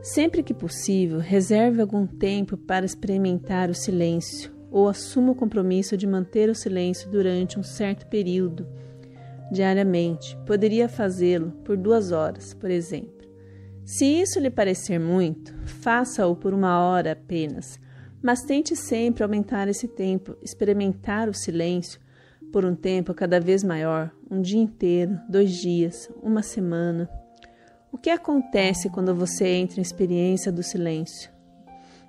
Sempre 0.00 0.42
que 0.42 0.54
possível, 0.54 1.18
reserve 1.18 1.82
algum 1.82 2.06
tempo 2.06 2.56
para 2.56 2.86
experimentar 2.86 3.68
o 3.68 3.74
silêncio 3.74 4.50
ou 4.70 4.88
assuma 4.88 5.32
o 5.32 5.34
compromisso 5.34 5.94
de 5.94 6.06
manter 6.06 6.48
o 6.48 6.54
silêncio 6.54 7.10
durante 7.10 7.58
um 7.58 7.62
certo 7.62 8.06
período, 8.06 8.66
diariamente. 9.52 10.38
Poderia 10.46 10.88
fazê-lo 10.88 11.50
por 11.66 11.76
duas 11.76 12.12
horas, 12.12 12.54
por 12.54 12.70
exemplo. 12.70 13.17
Se 13.88 14.04
isso 14.04 14.38
lhe 14.38 14.50
parecer 14.50 15.00
muito, 15.00 15.54
faça-o 15.64 16.36
por 16.36 16.52
uma 16.52 16.78
hora 16.78 17.12
apenas, 17.12 17.80
mas 18.22 18.42
tente 18.42 18.76
sempre 18.76 19.22
aumentar 19.22 19.66
esse 19.66 19.88
tempo, 19.88 20.36
experimentar 20.42 21.26
o 21.26 21.32
silêncio 21.32 21.98
por 22.52 22.66
um 22.66 22.74
tempo 22.74 23.14
cada 23.14 23.40
vez 23.40 23.64
maior 23.64 24.10
um 24.30 24.42
dia 24.42 24.60
inteiro, 24.60 25.18
dois 25.26 25.52
dias, 25.52 26.06
uma 26.22 26.42
semana. 26.42 27.08
O 27.90 27.96
que 27.96 28.10
acontece 28.10 28.90
quando 28.90 29.14
você 29.14 29.48
entra 29.48 29.78
em 29.78 29.82
experiência 29.82 30.52
do 30.52 30.62
silêncio? 30.62 31.30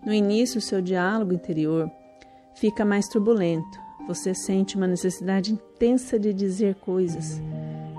No 0.06 0.12
início, 0.12 0.60
seu 0.60 0.82
diálogo 0.82 1.32
interior 1.32 1.90
fica 2.56 2.84
mais 2.84 3.08
turbulento. 3.08 3.80
Você 4.06 4.36
sente 4.36 4.76
uma 4.76 4.86
necessidade 4.86 5.54
intensa 5.54 6.20
de 6.20 6.34
dizer 6.34 6.76
coisas. 6.76 7.42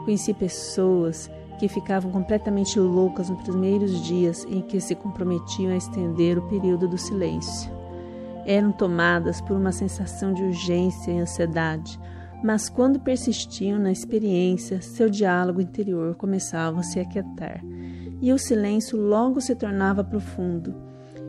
Conheci 0.04 0.34
pessoas 0.34 1.30
que 1.60 1.68
ficavam 1.68 2.10
completamente 2.10 2.80
loucas 2.80 3.28
nos 3.28 3.42
primeiros 3.42 4.02
dias 4.02 4.46
em 4.48 4.62
que 4.62 4.80
se 4.80 4.94
comprometiam 4.94 5.70
a 5.70 5.76
estender 5.76 6.38
o 6.38 6.48
período 6.48 6.88
do 6.88 6.96
silêncio. 6.96 7.70
Eram 8.46 8.72
tomadas 8.72 9.42
por 9.42 9.58
uma 9.58 9.70
sensação 9.70 10.32
de 10.32 10.42
urgência 10.42 11.12
e 11.12 11.18
ansiedade, 11.18 12.00
mas 12.42 12.70
quando 12.70 12.98
persistiam 12.98 13.78
na 13.78 13.92
experiência, 13.92 14.80
seu 14.80 15.10
diálogo 15.10 15.60
interior 15.60 16.14
começava 16.14 16.80
a 16.80 16.82
se 16.82 16.98
aquietar 16.98 17.62
e 18.22 18.32
o 18.32 18.38
silêncio 18.38 18.98
logo 18.98 19.38
se 19.38 19.54
tornava 19.54 20.02
profundo. 20.02 20.74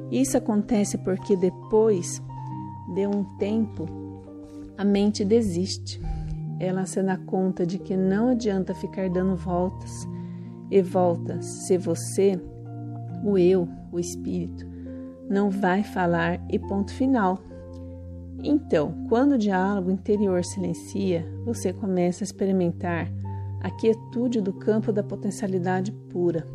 Isso 0.09 0.37
acontece 0.37 0.97
porque 0.97 1.35
depois 1.35 2.23
de 2.95 3.05
um 3.05 3.25
tempo, 3.37 3.85
a 4.77 4.85
mente 4.85 5.25
desiste. 5.25 5.99
Ela 6.57 6.85
se 6.85 7.03
dá 7.03 7.17
conta 7.17 7.65
de 7.65 7.77
que 7.77 7.97
não 7.97 8.29
adianta 8.29 8.73
ficar 8.73 9.09
dando 9.09 9.35
voltas 9.35 10.07
e 10.71 10.81
voltas 10.81 11.45
se 11.45 11.77
você, 11.77 12.39
o 13.23 13.37
eu, 13.37 13.67
o 13.91 13.99
espírito, 13.99 14.65
não 15.29 15.49
vai 15.49 15.83
falar 15.83 16.41
e 16.49 16.57
ponto 16.57 16.93
final. 16.93 17.39
Então, 18.43 19.05
quando 19.07 19.33
o 19.33 19.37
diálogo 19.37 19.91
interior 19.91 20.43
silencia, 20.43 21.25
você 21.45 21.71
começa 21.71 22.23
a 22.23 22.25
experimentar 22.25 23.11
a 23.61 23.69
quietude 23.69 24.41
do 24.41 24.51
campo 24.51 24.91
da 24.91 25.03
potencialidade 25.03 25.91
pura. 25.91 26.47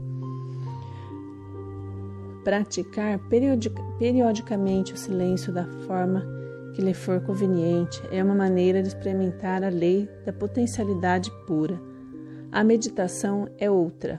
Praticar 2.43 3.19
periodic 3.29 3.75
periodicamente 3.99 4.93
o 4.93 4.97
silêncio 4.97 5.53
da 5.53 5.65
forma 5.87 6.25
que 6.75 6.83
lhe 6.83 6.93
for 6.93 7.21
conveniente 7.21 8.03
é 8.11 8.23
uma 8.23 8.35
maneira 8.35 8.83
de 8.83 8.89
experimentar 8.89 9.65
a 9.65 9.69
lei 9.69 10.09
da 10.25 10.33
potencialidade 10.33 11.31
pura. 11.47 11.81
A 12.57 12.65
meditação 12.65 13.51
é 13.59 13.71
outra. 13.71 14.19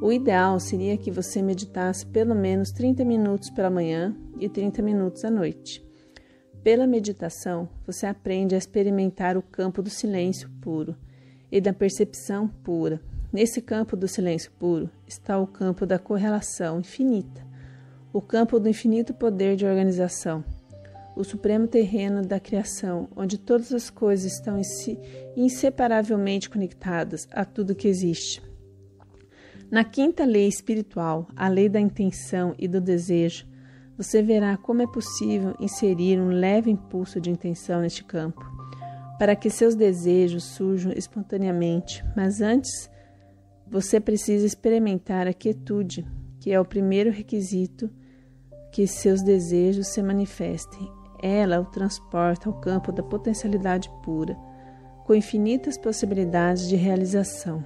O 0.00 0.12
ideal 0.12 0.60
seria 0.60 0.96
que 0.96 1.10
você 1.10 1.42
meditasse 1.42 2.06
pelo 2.06 2.36
menos 2.36 2.70
30 2.70 3.04
minutos 3.04 3.50
pela 3.50 3.68
manhã 3.68 4.14
e 4.38 4.48
30 4.48 4.80
minutos 4.80 5.24
à 5.24 5.30
noite. 5.30 5.84
Pela 6.62 6.86
meditação, 6.86 7.68
você 7.84 8.06
aprende 8.06 8.54
a 8.54 8.58
experimentar 8.58 9.36
o 9.36 9.42
campo 9.42 9.82
do 9.82 9.90
silêncio 9.90 10.48
puro 10.60 10.94
e 11.50 11.60
da 11.60 11.72
percepção 11.72 12.46
pura 12.46 13.02
Nesse 13.32 13.60
campo 13.60 13.96
do 13.96 14.06
silêncio 14.06 14.52
puro 14.52 14.88
está 15.04 15.36
o 15.36 15.48
campo 15.48 15.84
da 15.84 15.98
correlação 15.98 16.78
infinita, 16.78 17.44
o 18.12 18.20
campo 18.22 18.60
do 18.60 18.68
infinito 18.68 19.12
poder 19.12 19.56
de 19.56 19.66
organização, 19.66 20.44
o 21.16 21.24
supremo 21.24 21.66
terreno 21.66 22.20
da 22.20 22.38
criação, 22.38 23.08
onde 23.16 23.38
todas 23.38 23.72
as 23.72 23.88
coisas 23.88 24.34
estão 24.34 24.60
inseparavelmente 25.34 26.50
conectadas 26.50 27.26
a 27.32 27.42
tudo 27.42 27.74
que 27.74 27.88
existe. 27.88 28.42
Na 29.70 29.82
quinta 29.82 30.24
lei 30.24 30.46
espiritual, 30.46 31.26
a 31.34 31.48
lei 31.48 31.68
da 31.68 31.80
intenção 31.80 32.54
e 32.58 32.68
do 32.68 32.80
desejo, 32.80 33.46
você 33.96 34.22
verá 34.22 34.58
como 34.58 34.82
é 34.82 34.86
possível 34.86 35.56
inserir 35.58 36.20
um 36.20 36.28
leve 36.28 36.70
impulso 36.70 37.18
de 37.18 37.30
intenção 37.30 37.80
neste 37.80 38.04
campo, 38.04 38.44
para 39.18 39.34
que 39.34 39.48
seus 39.48 39.74
desejos 39.74 40.44
surjam 40.44 40.92
espontaneamente, 40.92 42.04
mas 42.14 42.42
antes 42.42 42.90
você 43.66 43.98
precisa 43.98 44.46
experimentar 44.46 45.26
a 45.26 45.32
quietude, 45.32 46.06
que 46.38 46.52
é 46.52 46.60
o 46.60 46.64
primeiro 46.64 47.10
requisito 47.10 47.90
que 48.70 48.86
seus 48.86 49.22
desejos 49.22 49.88
se 49.88 50.02
manifestem. 50.02 50.95
Ela 51.22 51.60
o 51.60 51.64
transporta 51.64 52.48
ao 52.48 52.60
campo 52.60 52.92
da 52.92 53.02
potencialidade 53.02 53.90
pura, 54.02 54.36
com 55.04 55.14
infinitas 55.14 55.78
possibilidades 55.78 56.68
de 56.68 56.76
realização. 56.76 57.64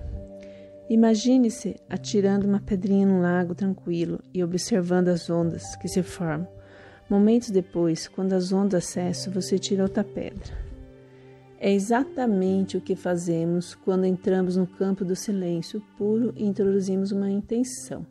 Imagine-se 0.89 1.77
atirando 1.89 2.47
uma 2.47 2.61
pedrinha 2.61 3.07
num 3.07 3.21
lago 3.21 3.55
tranquilo 3.55 4.21
e 4.35 4.43
observando 4.43 5.09
as 5.09 5.31
ondas 5.31 5.77
que 5.77 5.89
se 5.89 6.03
formam. 6.03 6.49
Momentos 7.09 7.51
depois, 7.51 8.09
quando 8.09 8.33
as 8.33 8.53
ondas 8.53 8.87
cessam, 8.87 9.33
você 9.33 9.59
tira 9.59 9.85
outra 9.85 10.05
pedra. 10.05 10.53
É 11.59 11.73
exatamente 11.73 12.77
o 12.77 12.81
que 12.81 12.97
fazemos 12.97 13.75
quando 13.75 14.07
entramos 14.07 14.57
no 14.57 14.67
campo 14.67 15.05
do 15.05 15.15
silêncio 15.15 15.83
puro 15.99 16.33
e 16.35 16.45
introduzimos 16.45 17.13
uma 17.13 17.31
intenção. 17.31 18.07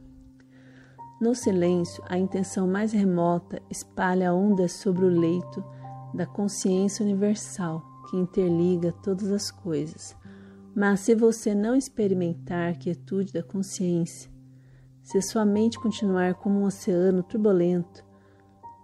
No 1.20 1.36
silêncio, 1.36 2.02
a 2.08 2.18
intenção 2.18 2.66
mais 2.66 2.94
remota 2.94 3.62
espalha 3.70 4.34
ondas 4.34 4.72
sobre 4.72 5.04
o 5.04 5.10
leito 5.10 5.62
da 6.14 6.26
consciência 6.26 7.04
universal 7.04 7.84
que 8.10 8.16
interliga 8.16 8.94
todas 9.04 9.30
as 9.30 9.52
coisas. 9.52 10.16
Mas 10.74 11.02
se 11.02 11.14
você 11.14 11.54
não 11.54 11.76
experimentar 11.76 12.72
a 12.72 12.74
quietude 12.74 13.34
da 13.34 13.44
consciência, 13.44 14.32
se 15.04 15.22
sua 15.22 15.44
mente 15.44 15.78
continuar 15.78 16.36
como 16.36 16.62
um 16.62 16.64
oceano 16.64 17.22
turbulento, 17.22 18.06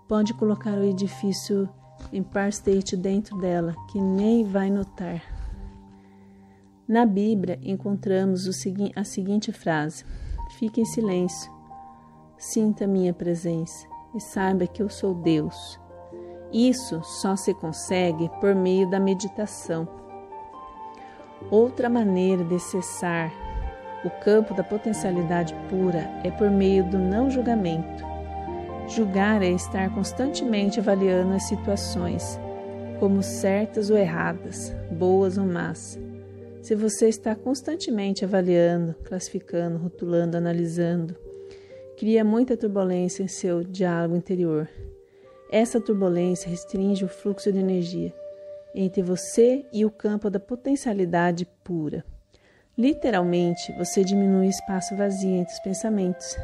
pode 0.06 0.34
colocar 0.34 0.78
o 0.78 0.84
edifício 0.84 1.70
em 2.12 2.22
par 2.22 2.50
state 2.50 2.98
dentro 2.98 3.38
dela, 3.38 3.74
que 3.90 4.02
nem 4.02 4.44
vai 4.44 4.70
notar. 4.70 5.24
Na 6.86 7.06
Bíblia 7.06 7.58
encontramos 7.64 8.46
a 8.46 9.04
seguinte 9.06 9.54
frase: 9.54 10.04
Fique 10.60 10.82
em 10.82 10.86
silêncio 10.86 11.55
Sinta 12.38 12.86
minha 12.86 13.14
presença 13.14 13.88
e 14.14 14.20
saiba 14.20 14.68
que 14.68 14.82
eu 14.82 14.90
sou 14.90 15.14
Deus. 15.14 15.80
Isso 16.52 17.02
só 17.04 17.36
se 17.36 17.54
consegue 17.54 18.30
por 18.40 18.54
meio 18.54 18.90
da 18.90 19.00
meditação. 19.00 19.88
Outra 21.50 21.90
maneira 21.90 22.44
de 22.44 22.60
cessar 22.60 23.32
o 24.06 24.10
campo 24.10 24.54
da 24.54 24.64
potencialidade 24.64 25.56
pura 25.68 26.08
é 26.24 26.30
por 26.30 26.52
meio 26.52 26.84
do 26.84 27.00
não 27.00 27.30
julgamento. 27.32 28.06
Julgar 28.88 29.42
é 29.42 29.50
estar 29.50 29.92
constantemente 29.96 30.80
avaliando 30.80 31.34
as 31.34 31.48
situações, 31.48 32.40
como 33.00 33.24
certas 33.24 33.90
ou 33.90 33.98
erradas, 33.98 34.76
boas 34.92 35.40
ou 35.40 35.46
más. 35.46 36.00
Se 36.62 36.76
você 36.76 37.10
está 37.10 37.36
constantemente 37.36 38.24
avaliando, 38.24 38.94
classificando, 39.04 39.80
rotulando, 39.80 40.38
analisando, 40.38 41.16
cria 41.98 42.24
muita 42.24 42.58
turbulência 42.58 43.24
em 43.24 43.28
seu 43.28 43.64
diálogo 43.64 44.16
interior. 44.16 44.70
Essa 45.50 45.80
turbulência 45.80 46.50
restringe 46.50 47.06
o 47.06 47.08
fluxo 47.08 47.52
de 47.52 47.60
energia 47.60 48.14
entre 48.76 49.02
você 49.02 49.66
e 49.72 49.86
o 49.86 49.90
campo 49.90 50.30
da 50.30 50.40
potencialidade 50.40 51.48
pura. 51.64 52.04
Literalmente, 52.78 53.72
você 53.78 54.04
diminui 54.04 54.48
o 54.48 54.50
espaço 54.50 54.96
vazio 54.98 55.30
entre 55.30 55.54
os 55.54 55.60
pensamentos. 55.62 56.36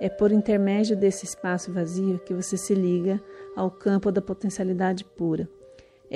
É 0.00 0.08
por 0.08 0.32
intermédio 0.32 0.96
desse 0.96 1.26
espaço 1.26 1.70
vazio 1.70 2.18
que 2.20 2.32
você 2.32 2.56
se 2.56 2.74
liga 2.74 3.20
ao 3.54 3.70
campo 3.70 4.10
da 4.10 4.22
potencialidade 4.22 5.04
pura. 5.04 5.46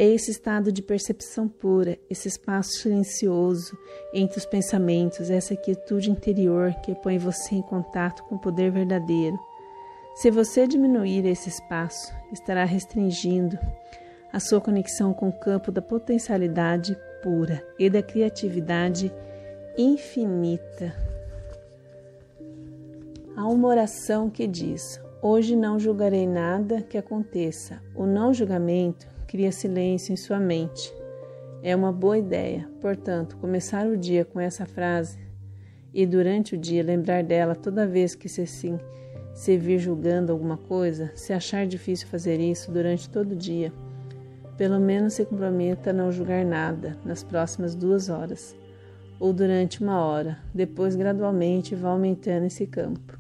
É 0.01 0.05
esse 0.05 0.31
estado 0.31 0.71
de 0.71 0.81
percepção 0.81 1.49
pura, 1.49 1.99
esse 2.09 2.29
espaço 2.29 2.71
silencioso 2.71 3.77
entre 4.15 4.39
os 4.39 4.47
pensamentos, 4.47 5.29
essa 5.29 5.57
quietude 5.57 6.09
interior 6.09 6.73
que 6.85 6.95
põe 6.95 7.19
você 7.19 7.57
em 7.57 7.63
contato 7.63 8.23
com 8.23 8.37
o 8.37 8.39
poder 8.39 8.71
verdadeiro. 8.71 9.37
Se 10.15 10.31
você 10.31 10.69
diminuir 10.69 11.27
esse 11.27 11.49
espaço, 11.49 12.15
estará 12.33 12.65
restringindo 12.65 13.59
a 14.33 14.39
sua 14.39 14.61
conexão 14.61 15.13
com 15.13 15.31
o 15.31 15.41
campo 15.41 15.73
da 15.73 15.83
potencialidade 15.83 16.97
pura 17.21 17.61
e 17.77 17.91
da 17.91 18.01
criatividade 18.01 19.13
infinita. 19.77 20.95
Há 23.35 23.49
uma 23.49 23.67
oração 23.67 24.31
que 24.31 24.47
diz: 24.47 25.01
Hoje 25.21 25.57
não 25.57 25.77
julgarei 25.77 26.25
nada 26.25 26.83
que 26.83 26.97
aconteça. 26.97 27.83
O 27.97 28.07
não 28.07 28.33
julgamento 28.33 29.18
cria 29.29 29.53
silêncio 29.53 30.13
em 30.13 30.17
sua 30.17 30.41
mente. 30.41 30.93
É 31.63 31.77
uma 31.77 31.93
boa 31.93 32.17
ideia, 32.17 32.69
portanto, 32.81 33.37
começar 33.37 33.87
o 33.87 33.97
dia 33.97 34.25
com 34.25 34.41
essa 34.41 34.65
frase 34.65 35.19
e 35.93 36.07
durante 36.07 36.55
o 36.55 36.59
dia 36.59 36.83
lembrar 36.83 37.23
dela 37.23 37.55
toda 37.55 37.87
vez 37.87 38.15
que 38.15 38.29
se, 38.29 38.47
sim, 38.47 38.79
se 39.35 39.57
vir 39.59 39.79
julgando 39.79 40.33
alguma 40.33 40.57
coisa, 40.57 41.13
se 41.15 41.33
achar 41.33 41.67
difícil 41.67 42.09
fazer 42.09 42.41
isso 42.41 42.73
durante 42.73 43.09
todo 43.11 43.33
o 43.33 43.37
dia. 43.37 43.73
Pelo 44.57 44.81
menos 44.81 45.15
se 45.15 45.25
comprometa 45.25 45.91
a 45.91 45.93
não 45.93 46.11
julgar 46.11 46.45
nada 46.45 46.99
nas 47.05 47.23
próximas 47.23 47.75
duas 47.75 48.09
horas 48.09 48.57
ou 49.21 49.33
durante 49.33 49.83
uma 49.83 50.01
hora, 50.01 50.39
depois 50.55 50.97
gradualmente 50.97 51.75
vá 51.75 51.91
aumentando 51.91 52.47
esse 52.47 52.67
campo. 52.67 53.19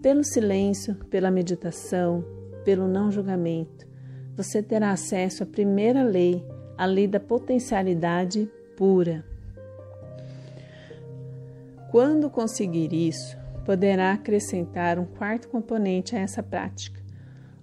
Pelo 0.00 0.24
silêncio, 0.24 0.94
pela 1.10 1.30
meditação, 1.30 2.24
pelo 2.64 2.88
não 2.88 3.10
julgamento, 3.10 3.86
você 4.36 4.62
terá 4.62 4.90
acesso 4.90 5.42
à 5.42 5.46
primeira 5.46 6.02
lei, 6.02 6.44
a 6.76 6.84
lei 6.84 7.06
da 7.06 7.20
potencialidade 7.20 8.50
pura. 8.76 9.24
Quando 11.90 12.28
conseguir 12.28 12.92
isso, 12.92 13.36
poderá 13.64 14.12
acrescentar 14.12 14.98
um 14.98 15.04
quarto 15.04 15.48
componente 15.48 16.16
a 16.16 16.18
essa 16.18 16.42
prática: 16.42 17.00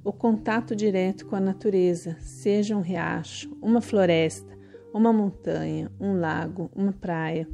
o 0.03 0.13
contato 0.13 0.75
direto 0.75 1.25
com 1.25 1.35
a 1.35 1.41
natureza, 1.41 2.15
seja 2.21 2.77
um 2.77 2.81
riacho, 2.81 3.55
uma 3.61 3.81
floresta, 3.81 4.57
uma 4.93 5.11
montanha, 5.11 5.91
um 5.99 6.17
lago, 6.17 6.71
uma 6.73 6.93
praia. 6.93 7.47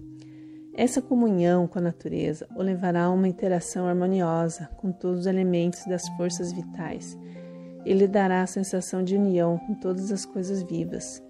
Essa 0.75 1.01
comunhão 1.01 1.67
com 1.67 1.79
a 1.79 1.81
natureza 1.81 2.47
o 2.55 2.61
levará 2.61 3.05
a 3.05 3.09
uma 3.09 3.27
interação 3.27 3.87
harmoniosa 3.87 4.69
com 4.77 4.91
todos 4.91 5.21
os 5.21 5.25
elementos 5.25 5.83
das 5.87 6.07
forças 6.09 6.53
vitais 6.53 7.17
ele 7.87 8.07
dará 8.07 8.41
a 8.41 8.47
sensação 8.47 9.01
de 9.01 9.15
união 9.15 9.57
com 9.59 9.73
todas 9.73 10.11
as 10.11 10.25
coisas 10.25 10.61
vivas. 10.61 11.23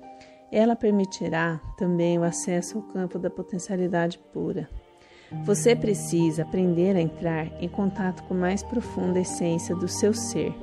Ela 0.52 0.76
permitirá 0.76 1.62
também 1.78 2.18
o 2.18 2.24
acesso 2.24 2.78
ao 2.78 2.84
campo 2.84 3.20
da 3.20 3.30
potencialidade 3.30 4.18
pura. 4.34 4.68
Você 5.44 5.76
precisa 5.76 6.42
aprender 6.42 6.96
a 6.96 7.02
entrar 7.02 7.48
em 7.62 7.68
contato 7.68 8.24
com 8.24 8.34
a 8.34 8.38
mais 8.38 8.64
profunda 8.64 9.20
essência 9.20 9.76
do 9.76 9.88
seu 9.88 10.14
ser. 10.14 10.54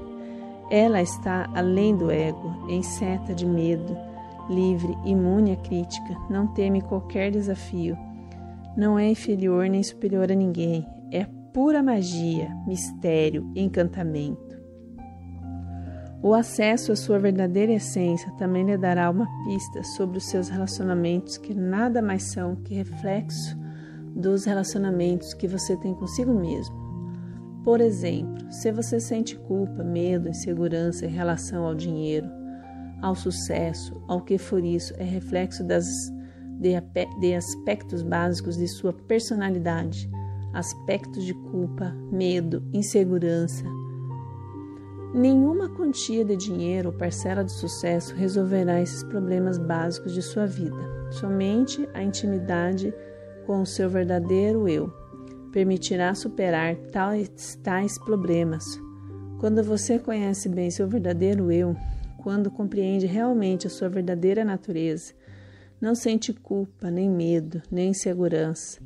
Ela 0.71 1.01
está 1.01 1.49
além 1.55 1.95
do 1.95 2.11
ego, 2.11 2.67
em 2.69 2.83
seta 2.83 3.35
de 3.35 3.47
medo, 3.47 3.97
livre, 4.49 4.97
imune 5.05 5.53
à 5.53 5.57
crítica, 5.57 6.17
não 6.29 6.47
teme 6.49 6.81
qualquer 6.81 7.31
desafio. 7.31 7.97
Não 8.77 8.99
é 8.99 9.09
inferior 9.09 9.69
nem 9.69 9.83
superior 9.83 10.33
a 10.33 10.35
ninguém. 10.35 10.85
É 11.13 11.27
pura 11.53 11.83
magia, 11.83 12.49
mistério, 12.67 13.49
encantamento. 13.55 14.44
O 16.25 16.33
acesso 16.33 16.91
à 16.91 16.97
sua 16.97 17.19
verdadeira 17.19 17.73
essência 17.73 18.33
também 18.39 18.65
lhe 18.65 18.79
dará 18.79 19.11
uma 19.11 19.29
pista 19.45 19.85
sobre 19.85 20.17
os 20.17 20.25
seus 20.25 20.49
relacionamentos 20.49 21.37
que 21.37 21.53
nada 21.53 22.01
mais 22.01 22.23
são 22.23 22.57
que 22.57 22.73
reflexo 22.73 23.55
dos 24.17 24.47
relacionamentos 24.47 25.35
que 25.35 25.47
você 25.47 25.77
tem 25.77 25.93
consigo 25.93 26.33
mesmo. 26.33 26.75
Por 27.63 27.79
exemplo, 27.79 28.51
se 28.51 28.73
você 28.73 28.99
sente 28.99 29.37
culpa, 29.37 29.85
medo, 29.85 30.27
insegurança 30.27 31.05
em 31.05 31.11
relação 31.11 31.67
ao 31.67 31.75
dinheiro, 31.75 32.27
ao 33.03 33.15
sucesso, 33.15 33.95
ao 34.09 34.23
que 34.23 34.39
for 34.39 34.65
isso, 34.65 34.95
é 34.97 35.05
reflexo 35.05 35.63
das, 35.63 35.87
de, 36.59 36.71
de 37.21 37.35
aspectos 37.35 38.03
básicos 38.03 38.57
de 38.57 38.67
sua 38.67 38.95
personalidade, 38.95 40.09
aspectos 40.55 41.23
de 41.23 41.35
culpa, 41.35 41.95
medo, 42.11 42.67
insegurança, 42.73 43.63
Nenhuma 45.15 45.69
quantia 45.69 46.25
de 46.25 46.35
dinheiro 46.35 46.89
ou 46.89 46.93
parcela 46.93 47.45
de 47.45 47.53
sucesso 47.53 48.17
resolverá 48.17 48.83
esses 48.83 49.05
problemas 49.05 49.59
básicos 49.59 50.13
de 50.13 50.21
sua 50.21 50.45
vida. 50.45 50.77
Somente 51.13 51.89
a 51.95 52.03
intimidade 52.03 52.93
com 53.47 53.63
o 53.63 53.67
seu 53.67 53.89
verdadeiro 53.89 54.69
eu 54.69 54.93
permitirá 55.53 56.13
superar 56.17 56.75
tais, 56.91 57.57
tais 57.63 57.97
problemas. 57.97 58.65
Quando 59.39 59.63
você 59.63 60.01
conhece 60.01 60.49
bem 60.49 60.69
seu 60.69 60.89
verdadeiro 60.89 61.53
eu, 61.53 61.77
quando 62.19 62.51
compreende 62.51 63.07
realmente 63.07 63.69
a 63.69 63.71
sua 63.71 63.89
verdadeira 63.89 64.45
natureza, 64.45 65.15
não 65.81 65.95
sente 65.95 66.33
culpa, 66.33 66.91
nem 66.91 67.09
medo, 67.09 67.63
nem 67.71 67.91
insegurança, 67.91 68.81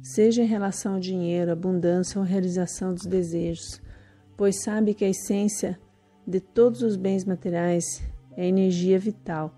seja 0.00 0.42
em 0.42 0.46
relação 0.46 0.94
ao 0.94 1.00
dinheiro, 1.00 1.52
abundância 1.52 2.18
ou 2.18 2.24
realização 2.24 2.94
dos 2.94 3.04
desejos 3.04 3.83
pois 4.36 4.62
sabe 4.62 4.94
que 4.94 5.04
a 5.04 5.08
essência 5.08 5.78
de 6.26 6.40
todos 6.40 6.82
os 6.82 6.96
bens 6.96 7.24
materiais 7.24 8.02
é 8.36 8.46
energia 8.46 8.98
vital, 8.98 9.54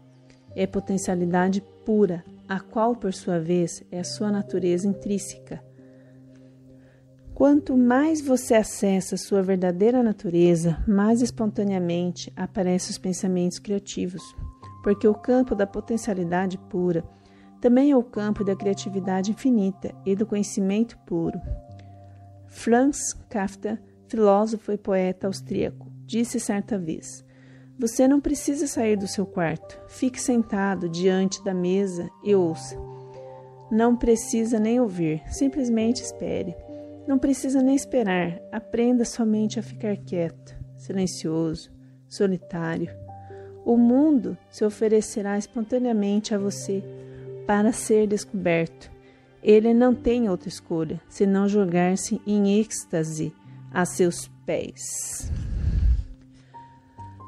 é 0.55 0.67
potencialidade 0.67 1.62
pura, 1.85 2.25
a 2.49 2.61
qual, 2.61 2.95
por 2.97 3.12
sua 3.12 3.39
vez, 3.39 3.83
é 3.91 4.01
a 4.01 4.05
sua 4.05 4.31
natureza 4.31 4.87
intrínseca. 4.87 5.62
Quanto 7.35 7.77
mais 7.77 8.21
você 8.23 8.55
acessa 8.55 9.17
sua 9.17 9.43
verdadeira 9.43 10.03
natureza, 10.03 10.83
mais 10.89 11.21
espontaneamente 11.21 12.33
aparecem 12.35 12.91
os 12.91 12.99
pensamentos 12.99 13.59
criativos, 13.59 14.23
porque 14.83 15.07
o 15.07 15.15
campo 15.15 15.55
da 15.55 15.67
potencialidade 15.67 16.57
pura 16.57 17.05
também 17.61 17.91
é 17.91 17.97
o 17.97 18.03
campo 18.03 18.45
da 18.45 18.57
criatividade 18.57 19.33
infinita 19.33 19.95
e 20.05 20.15
do 20.15 20.25
conhecimento 20.25 20.97
puro. 21.01 21.39
Franz 22.47 23.12
Kafka 23.29 23.79
filósofo 24.09 24.73
e 24.73 24.79
poeta 24.79 25.27
austríaco, 25.27 25.90
disse 26.05 26.38
certa 26.38 26.79
vez: 26.79 27.25
Você 27.79 28.07
não 28.07 28.21
precisa 28.21 28.66
sair 28.66 28.97
do 28.97 29.07
seu 29.07 29.27
quarto. 29.27 29.79
Fique 29.88 30.21
sentado 30.21 30.88
diante 30.88 31.42
da 31.45 31.53
mesa 31.53 32.09
e 32.25 32.35
ouça. 32.35 32.77
Não 33.71 33.97
precisa 33.97 34.61
nem 34.61 34.81
ouvir, 34.81 35.23
simplesmente 35.29 36.03
espere. 36.03 36.55
Não 37.07 37.19
precisa 37.19 37.62
nem 37.62 37.75
esperar, 37.75 38.40
aprenda 38.51 39.05
somente 39.05 39.59
a 39.59 39.62
ficar 39.62 39.97
quieto, 39.97 40.57
silencioso, 40.77 41.71
solitário. 42.09 42.90
O 43.64 43.77
mundo 43.77 44.37
se 44.51 44.64
oferecerá 44.64 45.37
espontaneamente 45.38 46.35
a 46.35 46.38
você 46.38 46.83
para 47.47 47.73
ser 47.73 48.07
descoberto. 48.07 48.90
Ele 49.42 49.73
não 49.73 49.95
tem 49.95 50.29
outra 50.29 50.49
escolha 50.49 51.01
senão 51.09 51.49
jogar-se 51.49 52.21
em 52.27 52.61
êxtase 52.61 53.33
a 53.77 53.85
seus 53.85 54.27
pés. 54.47 55.31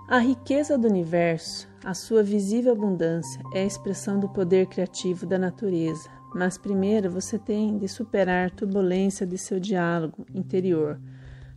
A 0.08 0.18
riqueza 0.18 0.78
do 0.78 0.88
universo, 0.88 1.68
a 1.84 1.92
sua 1.92 2.22
visível 2.22 2.72
abundância, 2.72 3.42
é 3.52 3.60
a 3.60 3.66
expressão 3.66 4.18
do 4.18 4.30
poder 4.30 4.66
criativo 4.66 5.26
da 5.26 5.38
natureza. 5.38 6.08
Mas 6.34 6.56
primeiro 6.56 7.10
você 7.10 7.38
tem 7.38 7.76
de 7.76 7.86
superar 7.86 8.46
a 8.46 8.50
turbulência 8.50 9.26
de 9.26 9.36
seu 9.36 9.60
diálogo 9.60 10.24
interior 10.34 10.98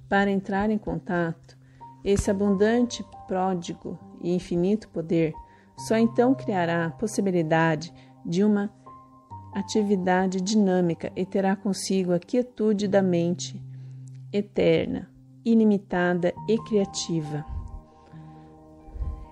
para 0.10 0.30
entrar 0.30 0.70
em 0.70 0.78
contato. 0.78 1.58
Esse 2.04 2.30
abundante, 2.30 3.02
pródigo 3.30 3.98
e 4.22 4.36
infinito 4.36 4.90
poder 4.90 5.34
só 5.78 5.96
então 5.96 6.36
criará 6.36 6.88
a 6.88 6.92
possibilidade 6.92 7.94
de 8.26 8.44
uma 8.44 8.70
atividade 9.54 10.42
dinâmica 10.42 11.14
e 11.16 11.26
terá 11.26 11.56
consigo 11.56 12.12
a 12.12 12.20
quietude 12.20 12.90
da 12.90 13.02
mente 13.02 13.71
eterna, 14.34 15.10
ilimitada 15.44 16.34
e 16.48 16.58
criativa. 16.60 17.46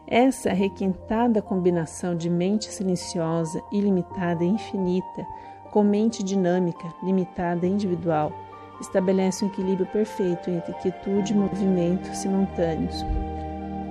Essa 0.07 0.51
requintada 0.51 1.41
combinação 1.41 2.15
de 2.15 2.29
mente 2.29 2.65
silenciosa, 2.65 3.61
ilimitada 3.71 4.43
e 4.43 4.47
infinita, 4.47 5.25
com 5.71 5.83
mente 5.83 6.23
dinâmica, 6.23 6.93
limitada 7.03 7.65
e 7.65 7.69
individual, 7.69 8.33
estabelece 8.81 9.45
um 9.45 9.49
equilíbrio 9.49 9.85
perfeito 9.87 10.49
entre 10.49 10.73
quietude 10.73 11.33
e 11.33 11.37
movimento 11.37 12.13
simultâneos. 12.15 13.05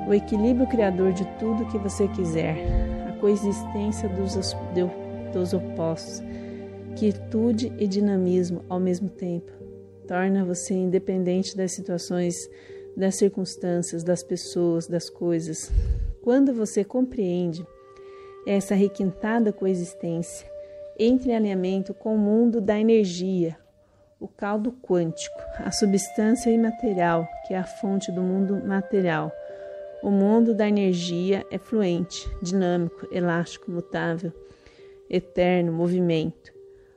O 0.08 0.14
equilíbrio 0.14 0.66
criador 0.66 1.12
de 1.12 1.24
tudo 1.38 1.66
que 1.66 1.78
você 1.78 2.08
quiser, 2.08 2.56
a 3.08 3.12
coexistência 3.20 4.08
dos, 4.08 4.34
dos 5.32 5.52
opostos, 5.52 6.22
quietude 6.96 7.72
e 7.78 7.86
dinamismo 7.86 8.64
ao 8.68 8.80
mesmo 8.80 9.08
tempo, 9.08 9.52
torna 10.08 10.44
você 10.44 10.72
independente 10.72 11.54
das 11.54 11.72
situações, 11.72 12.50
das 12.96 13.16
circunstâncias, 13.16 14.02
das 14.02 14.22
pessoas, 14.22 14.88
das 14.88 15.10
coisas, 15.10 15.70
quando 16.22 16.52
você 16.52 16.82
compreende 16.82 17.64
essa 18.46 18.74
requintada 18.74 19.52
coexistência, 19.52 20.50
entre 20.98 21.32
alinhamento 21.32 21.92
com 21.92 22.14
o 22.14 22.18
mundo 22.18 22.60
da 22.60 22.80
energia, 22.80 23.56
o 24.18 24.26
caldo 24.26 24.72
quântico, 24.72 25.38
a 25.58 25.70
substância 25.70 26.50
imaterial, 26.50 27.28
que 27.46 27.54
é 27.54 27.58
a 27.58 27.64
fonte 27.64 28.10
do 28.10 28.22
mundo 28.22 28.56
material. 28.64 29.30
O 30.02 30.10
mundo 30.10 30.54
da 30.54 30.68
energia 30.68 31.46
é 31.50 31.58
fluente, 31.58 32.28
dinâmico, 32.42 33.06
elástico, 33.12 33.70
mutável, 33.70 34.32
eterno, 35.08 35.72
movimento. 35.72 36.52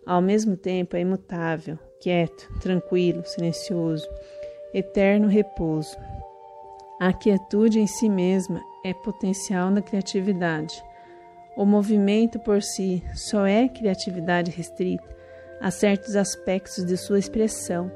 Ao 0.06 0.22
mesmo 0.22 0.56
tempo 0.56 0.96
é 0.96 1.02
imutável, 1.02 1.78
quieto, 2.02 2.50
tranquilo, 2.60 3.24
silencioso, 3.26 4.10
eterno 4.74 5.28
repouso. 5.28 5.96
A 7.00 7.14
quietude 7.14 7.80
em 7.80 7.88
si 7.88 8.10
mesma 8.10 8.62
é 8.84 8.94
potencial 8.94 9.72
da 9.72 9.82
criatividade. 9.82 10.84
O 11.56 11.66
movimento 11.66 12.40
por 12.40 12.62
si 12.62 13.04
só 13.14 13.46
é 13.46 13.68
criatividade 13.70 14.52
restrita 14.52 15.10
a 15.60 15.70
certos 15.70 16.16
aspectos 16.16 16.84
de 16.84 16.98
sua 16.98 17.20
expressão, 17.20 17.92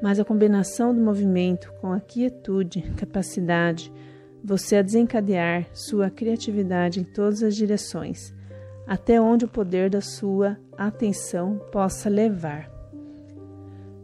mas 0.00 0.20
a 0.20 0.24
combinação 0.24 0.94
do 0.94 1.00
movimento 1.00 1.72
com 1.80 1.92
a 1.92 1.98
quietude, 1.98 2.82
capacidade, 2.96 3.92
você 4.44 4.76
a 4.76 4.82
desencadear 4.82 5.66
sua 5.72 6.10
criatividade 6.10 7.00
em 7.00 7.04
todas 7.04 7.42
as 7.42 7.56
direções, 7.56 8.32
até 8.86 9.20
onde 9.20 9.44
o 9.44 9.48
poder 9.48 9.90
da 9.90 10.00
sua 10.00 10.56
atenção 10.76 11.60
possa 11.72 12.08
levar. 12.08 12.77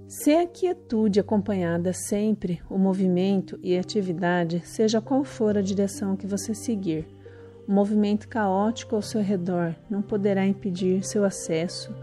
Se 0.07 0.35
a 0.35 0.47
quietude 0.47 1.19
acompanhada 1.19 1.93
sempre 1.93 2.61
o 2.69 2.77
movimento 2.77 3.59
e 3.63 3.77
atividade, 3.77 4.61
seja 4.65 5.01
qual 5.01 5.25
for 5.25 5.57
a 5.57 5.63
direção 5.63 6.15
que 6.15 6.27
você 6.27 6.55
seguir, 6.55 7.07
o 7.67 7.73
movimento 7.73 8.29
caótico 8.29 8.95
ao 8.95 9.03
seu 9.03 9.23
redor 9.23 9.75
não 9.89 10.03
poderá 10.03 10.47
impedir 10.47 11.03
seu 11.03 11.25
acesso 11.25 11.95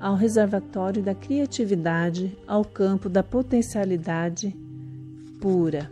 ao 0.00 0.14
reservatório 0.16 1.02
da 1.02 1.14
criatividade, 1.14 2.36
ao 2.46 2.64
campo 2.64 3.10
da 3.10 3.22
potencialidade 3.22 4.56
pura. 5.38 5.90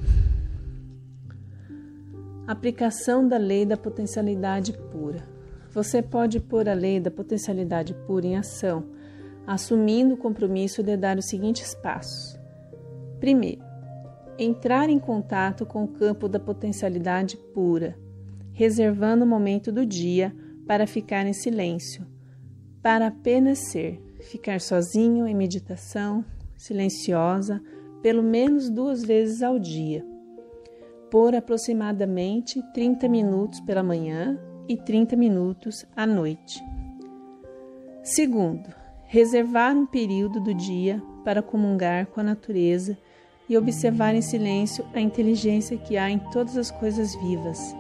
Aplicação 2.47 3.29
da 3.29 3.37
lei 3.37 3.67
da 3.67 3.77
potencialidade 3.77 4.73
pura. 4.91 5.23
Você 5.71 6.01
pode 6.01 6.41
pôr 6.41 6.67
a 6.67 6.73
lei 6.73 6.99
da 6.99 7.11
potencialidade 7.11 7.93
pura 8.07 8.27
em 8.27 8.37
ação 8.39 8.97
assumindo 9.49 10.13
o 10.13 10.19
compromisso 10.19 10.83
de 10.83 10.95
dar 10.95 11.17
os 11.17 11.25
seguintes 11.25 11.75
passos. 11.75 12.39
Primeiro, 13.19 13.63
entrar 14.39 14.91
em 14.91 14.99
contato 14.99 15.65
com 15.65 15.85
o 15.85 15.89
campo 15.89 16.29
da 16.29 16.39
potencialidade 16.39 17.39
pura, 17.55 17.97
reservando 18.53 19.25
o 19.25 19.27
momento 19.27 19.73
do 19.73 19.87
dia 19.87 20.37
para 20.67 20.87
ficar 20.87 21.27
em 21.27 21.33
silêncio, 21.33 22.07
para 22.83 23.07
apenas 23.07 23.71
ser, 23.71 23.99
ficar 24.21 24.61
sozinho 24.61 25.27
em 25.27 25.35
meditação, 25.35 26.23
silenciosa, 26.55 27.63
pelo 28.03 28.23
menos 28.23 28.69
duas 28.69 29.03
vezes 29.03 29.43
ao 29.43 29.59
dia, 29.59 30.05
por 31.11 31.35
aproximadamente 31.35 32.63
30 32.75 33.09
minutos 33.09 33.61
pela 33.61 33.83
manhã 33.83 34.39
e 34.69 34.77
30 34.77 35.17
minutos 35.17 35.87
à 35.97 36.07
noite. 36.07 36.63
Segundo, 38.03 38.78
reservar 39.09 39.75
um 39.75 39.87
período 39.87 40.39
do 40.39 40.53
dia 40.53 41.03
para 41.25 41.41
comungar 41.41 42.07
com 42.09 42.21
a 42.21 42.23
natureza 42.23 42.97
e 43.49 43.57
observar 43.57 44.15
em 44.15 44.21
silêncio 44.21 44.85
a 44.93 45.01
inteligência 45.01 45.79
que 45.79 45.97
há 45.97 46.11
em 46.11 46.19
todas 46.19 46.59
as 46.59 46.71
coisas 46.71 47.15
vivas. 47.15 47.75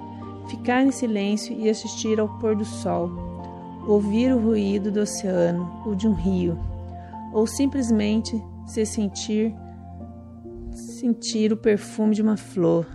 Ficar 0.48 0.82
em 0.82 0.90
silêncio 0.90 1.54
e 1.54 1.68
assistir 1.68 2.18
ao 2.18 2.38
pôr 2.38 2.56
do 2.56 2.64
sol, 2.64 3.10
ouvir 3.86 4.32
o 4.32 4.40
ruído 4.40 4.90
do 4.90 5.00
oceano 5.00 5.82
ou 5.84 5.94
de 5.94 6.08
um 6.08 6.14
rio, 6.14 6.58
ou 7.34 7.46
simplesmente 7.46 8.42
se 8.66 8.86
sentir 8.86 9.54
sentir 10.72 11.52
o 11.52 11.56
perfume 11.56 12.14
de 12.14 12.22
uma 12.22 12.36
flor, 12.36 12.86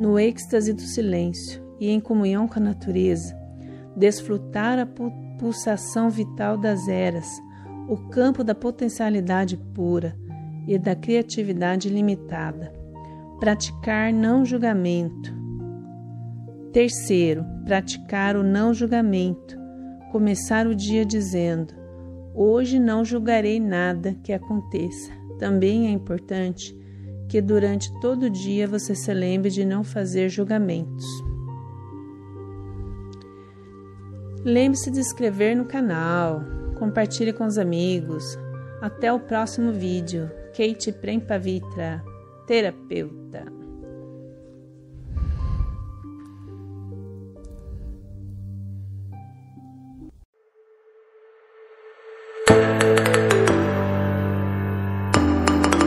no 0.00 0.18
êxtase 0.18 0.72
do 0.72 0.80
silêncio 0.80 1.62
e 1.78 1.90
em 1.90 2.00
comunhão 2.00 2.48
com 2.48 2.58
a 2.58 2.62
natureza, 2.62 3.36
desfrutar 3.96 4.78
a 4.78 4.86
pulsação 5.38 6.10
vital 6.10 6.56
das 6.56 6.88
eras, 6.88 7.26
o 7.88 7.96
campo 7.96 8.42
da 8.42 8.54
potencialidade 8.54 9.56
pura 9.56 10.16
e 10.66 10.78
da 10.78 10.94
criatividade 10.94 11.88
limitada. 11.88 12.72
Praticar 13.38 14.12
não 14.12 14.44
julgamento. 14.44 15.34
Terceiro, 16.72 17.44
praticar 17.64 18.36
o 18.36 18.42
não 18.42 18.74
julgamento. 18.74 19.58
Começar 20.10 20.66
o 20.66 20.74
dia 20.74 21.04
dizendo: 21.04 21.74
Hoje 22.34 22.78
não 22.78 23.04
julgarei 23.04 23.60
nada 23.60 24.16
que 24.22 24.32
aconteça. 24.32 25.10
Também 25.38 25.86
é 25.86 25.90
importante 25.90 26.74
que 27.28 27.40
durante 27.40 27.92
todo 28.00 28.24
o 28.24 28.30
dia 28.30 28.66
você 28.66 28.94
se 28.94 29.12
lembre 29.12 29.50
de 29.50 29.64
não 29.64 29.82
fazer 29.82 30.28
julgamentos. 30.28 31.04
Lembre-se 34.46 34.92
de 34.92 35.00
inscrever 35.00 35.56
no 35.56 35.64
canal, 35.64 36.40
compartilhe 36.78 37.32
com 37.32 37.44
os 37.44 37.58
amigos. 37.58 38.38
Até 38.80 39.12
o 39.12 39.18
próximo 39.18 39.72
vídeo. 39.72 40.30
Kate 40.56 40.92
Prempavitra, 40.92 42.00
terapeuta. 42.46 43.55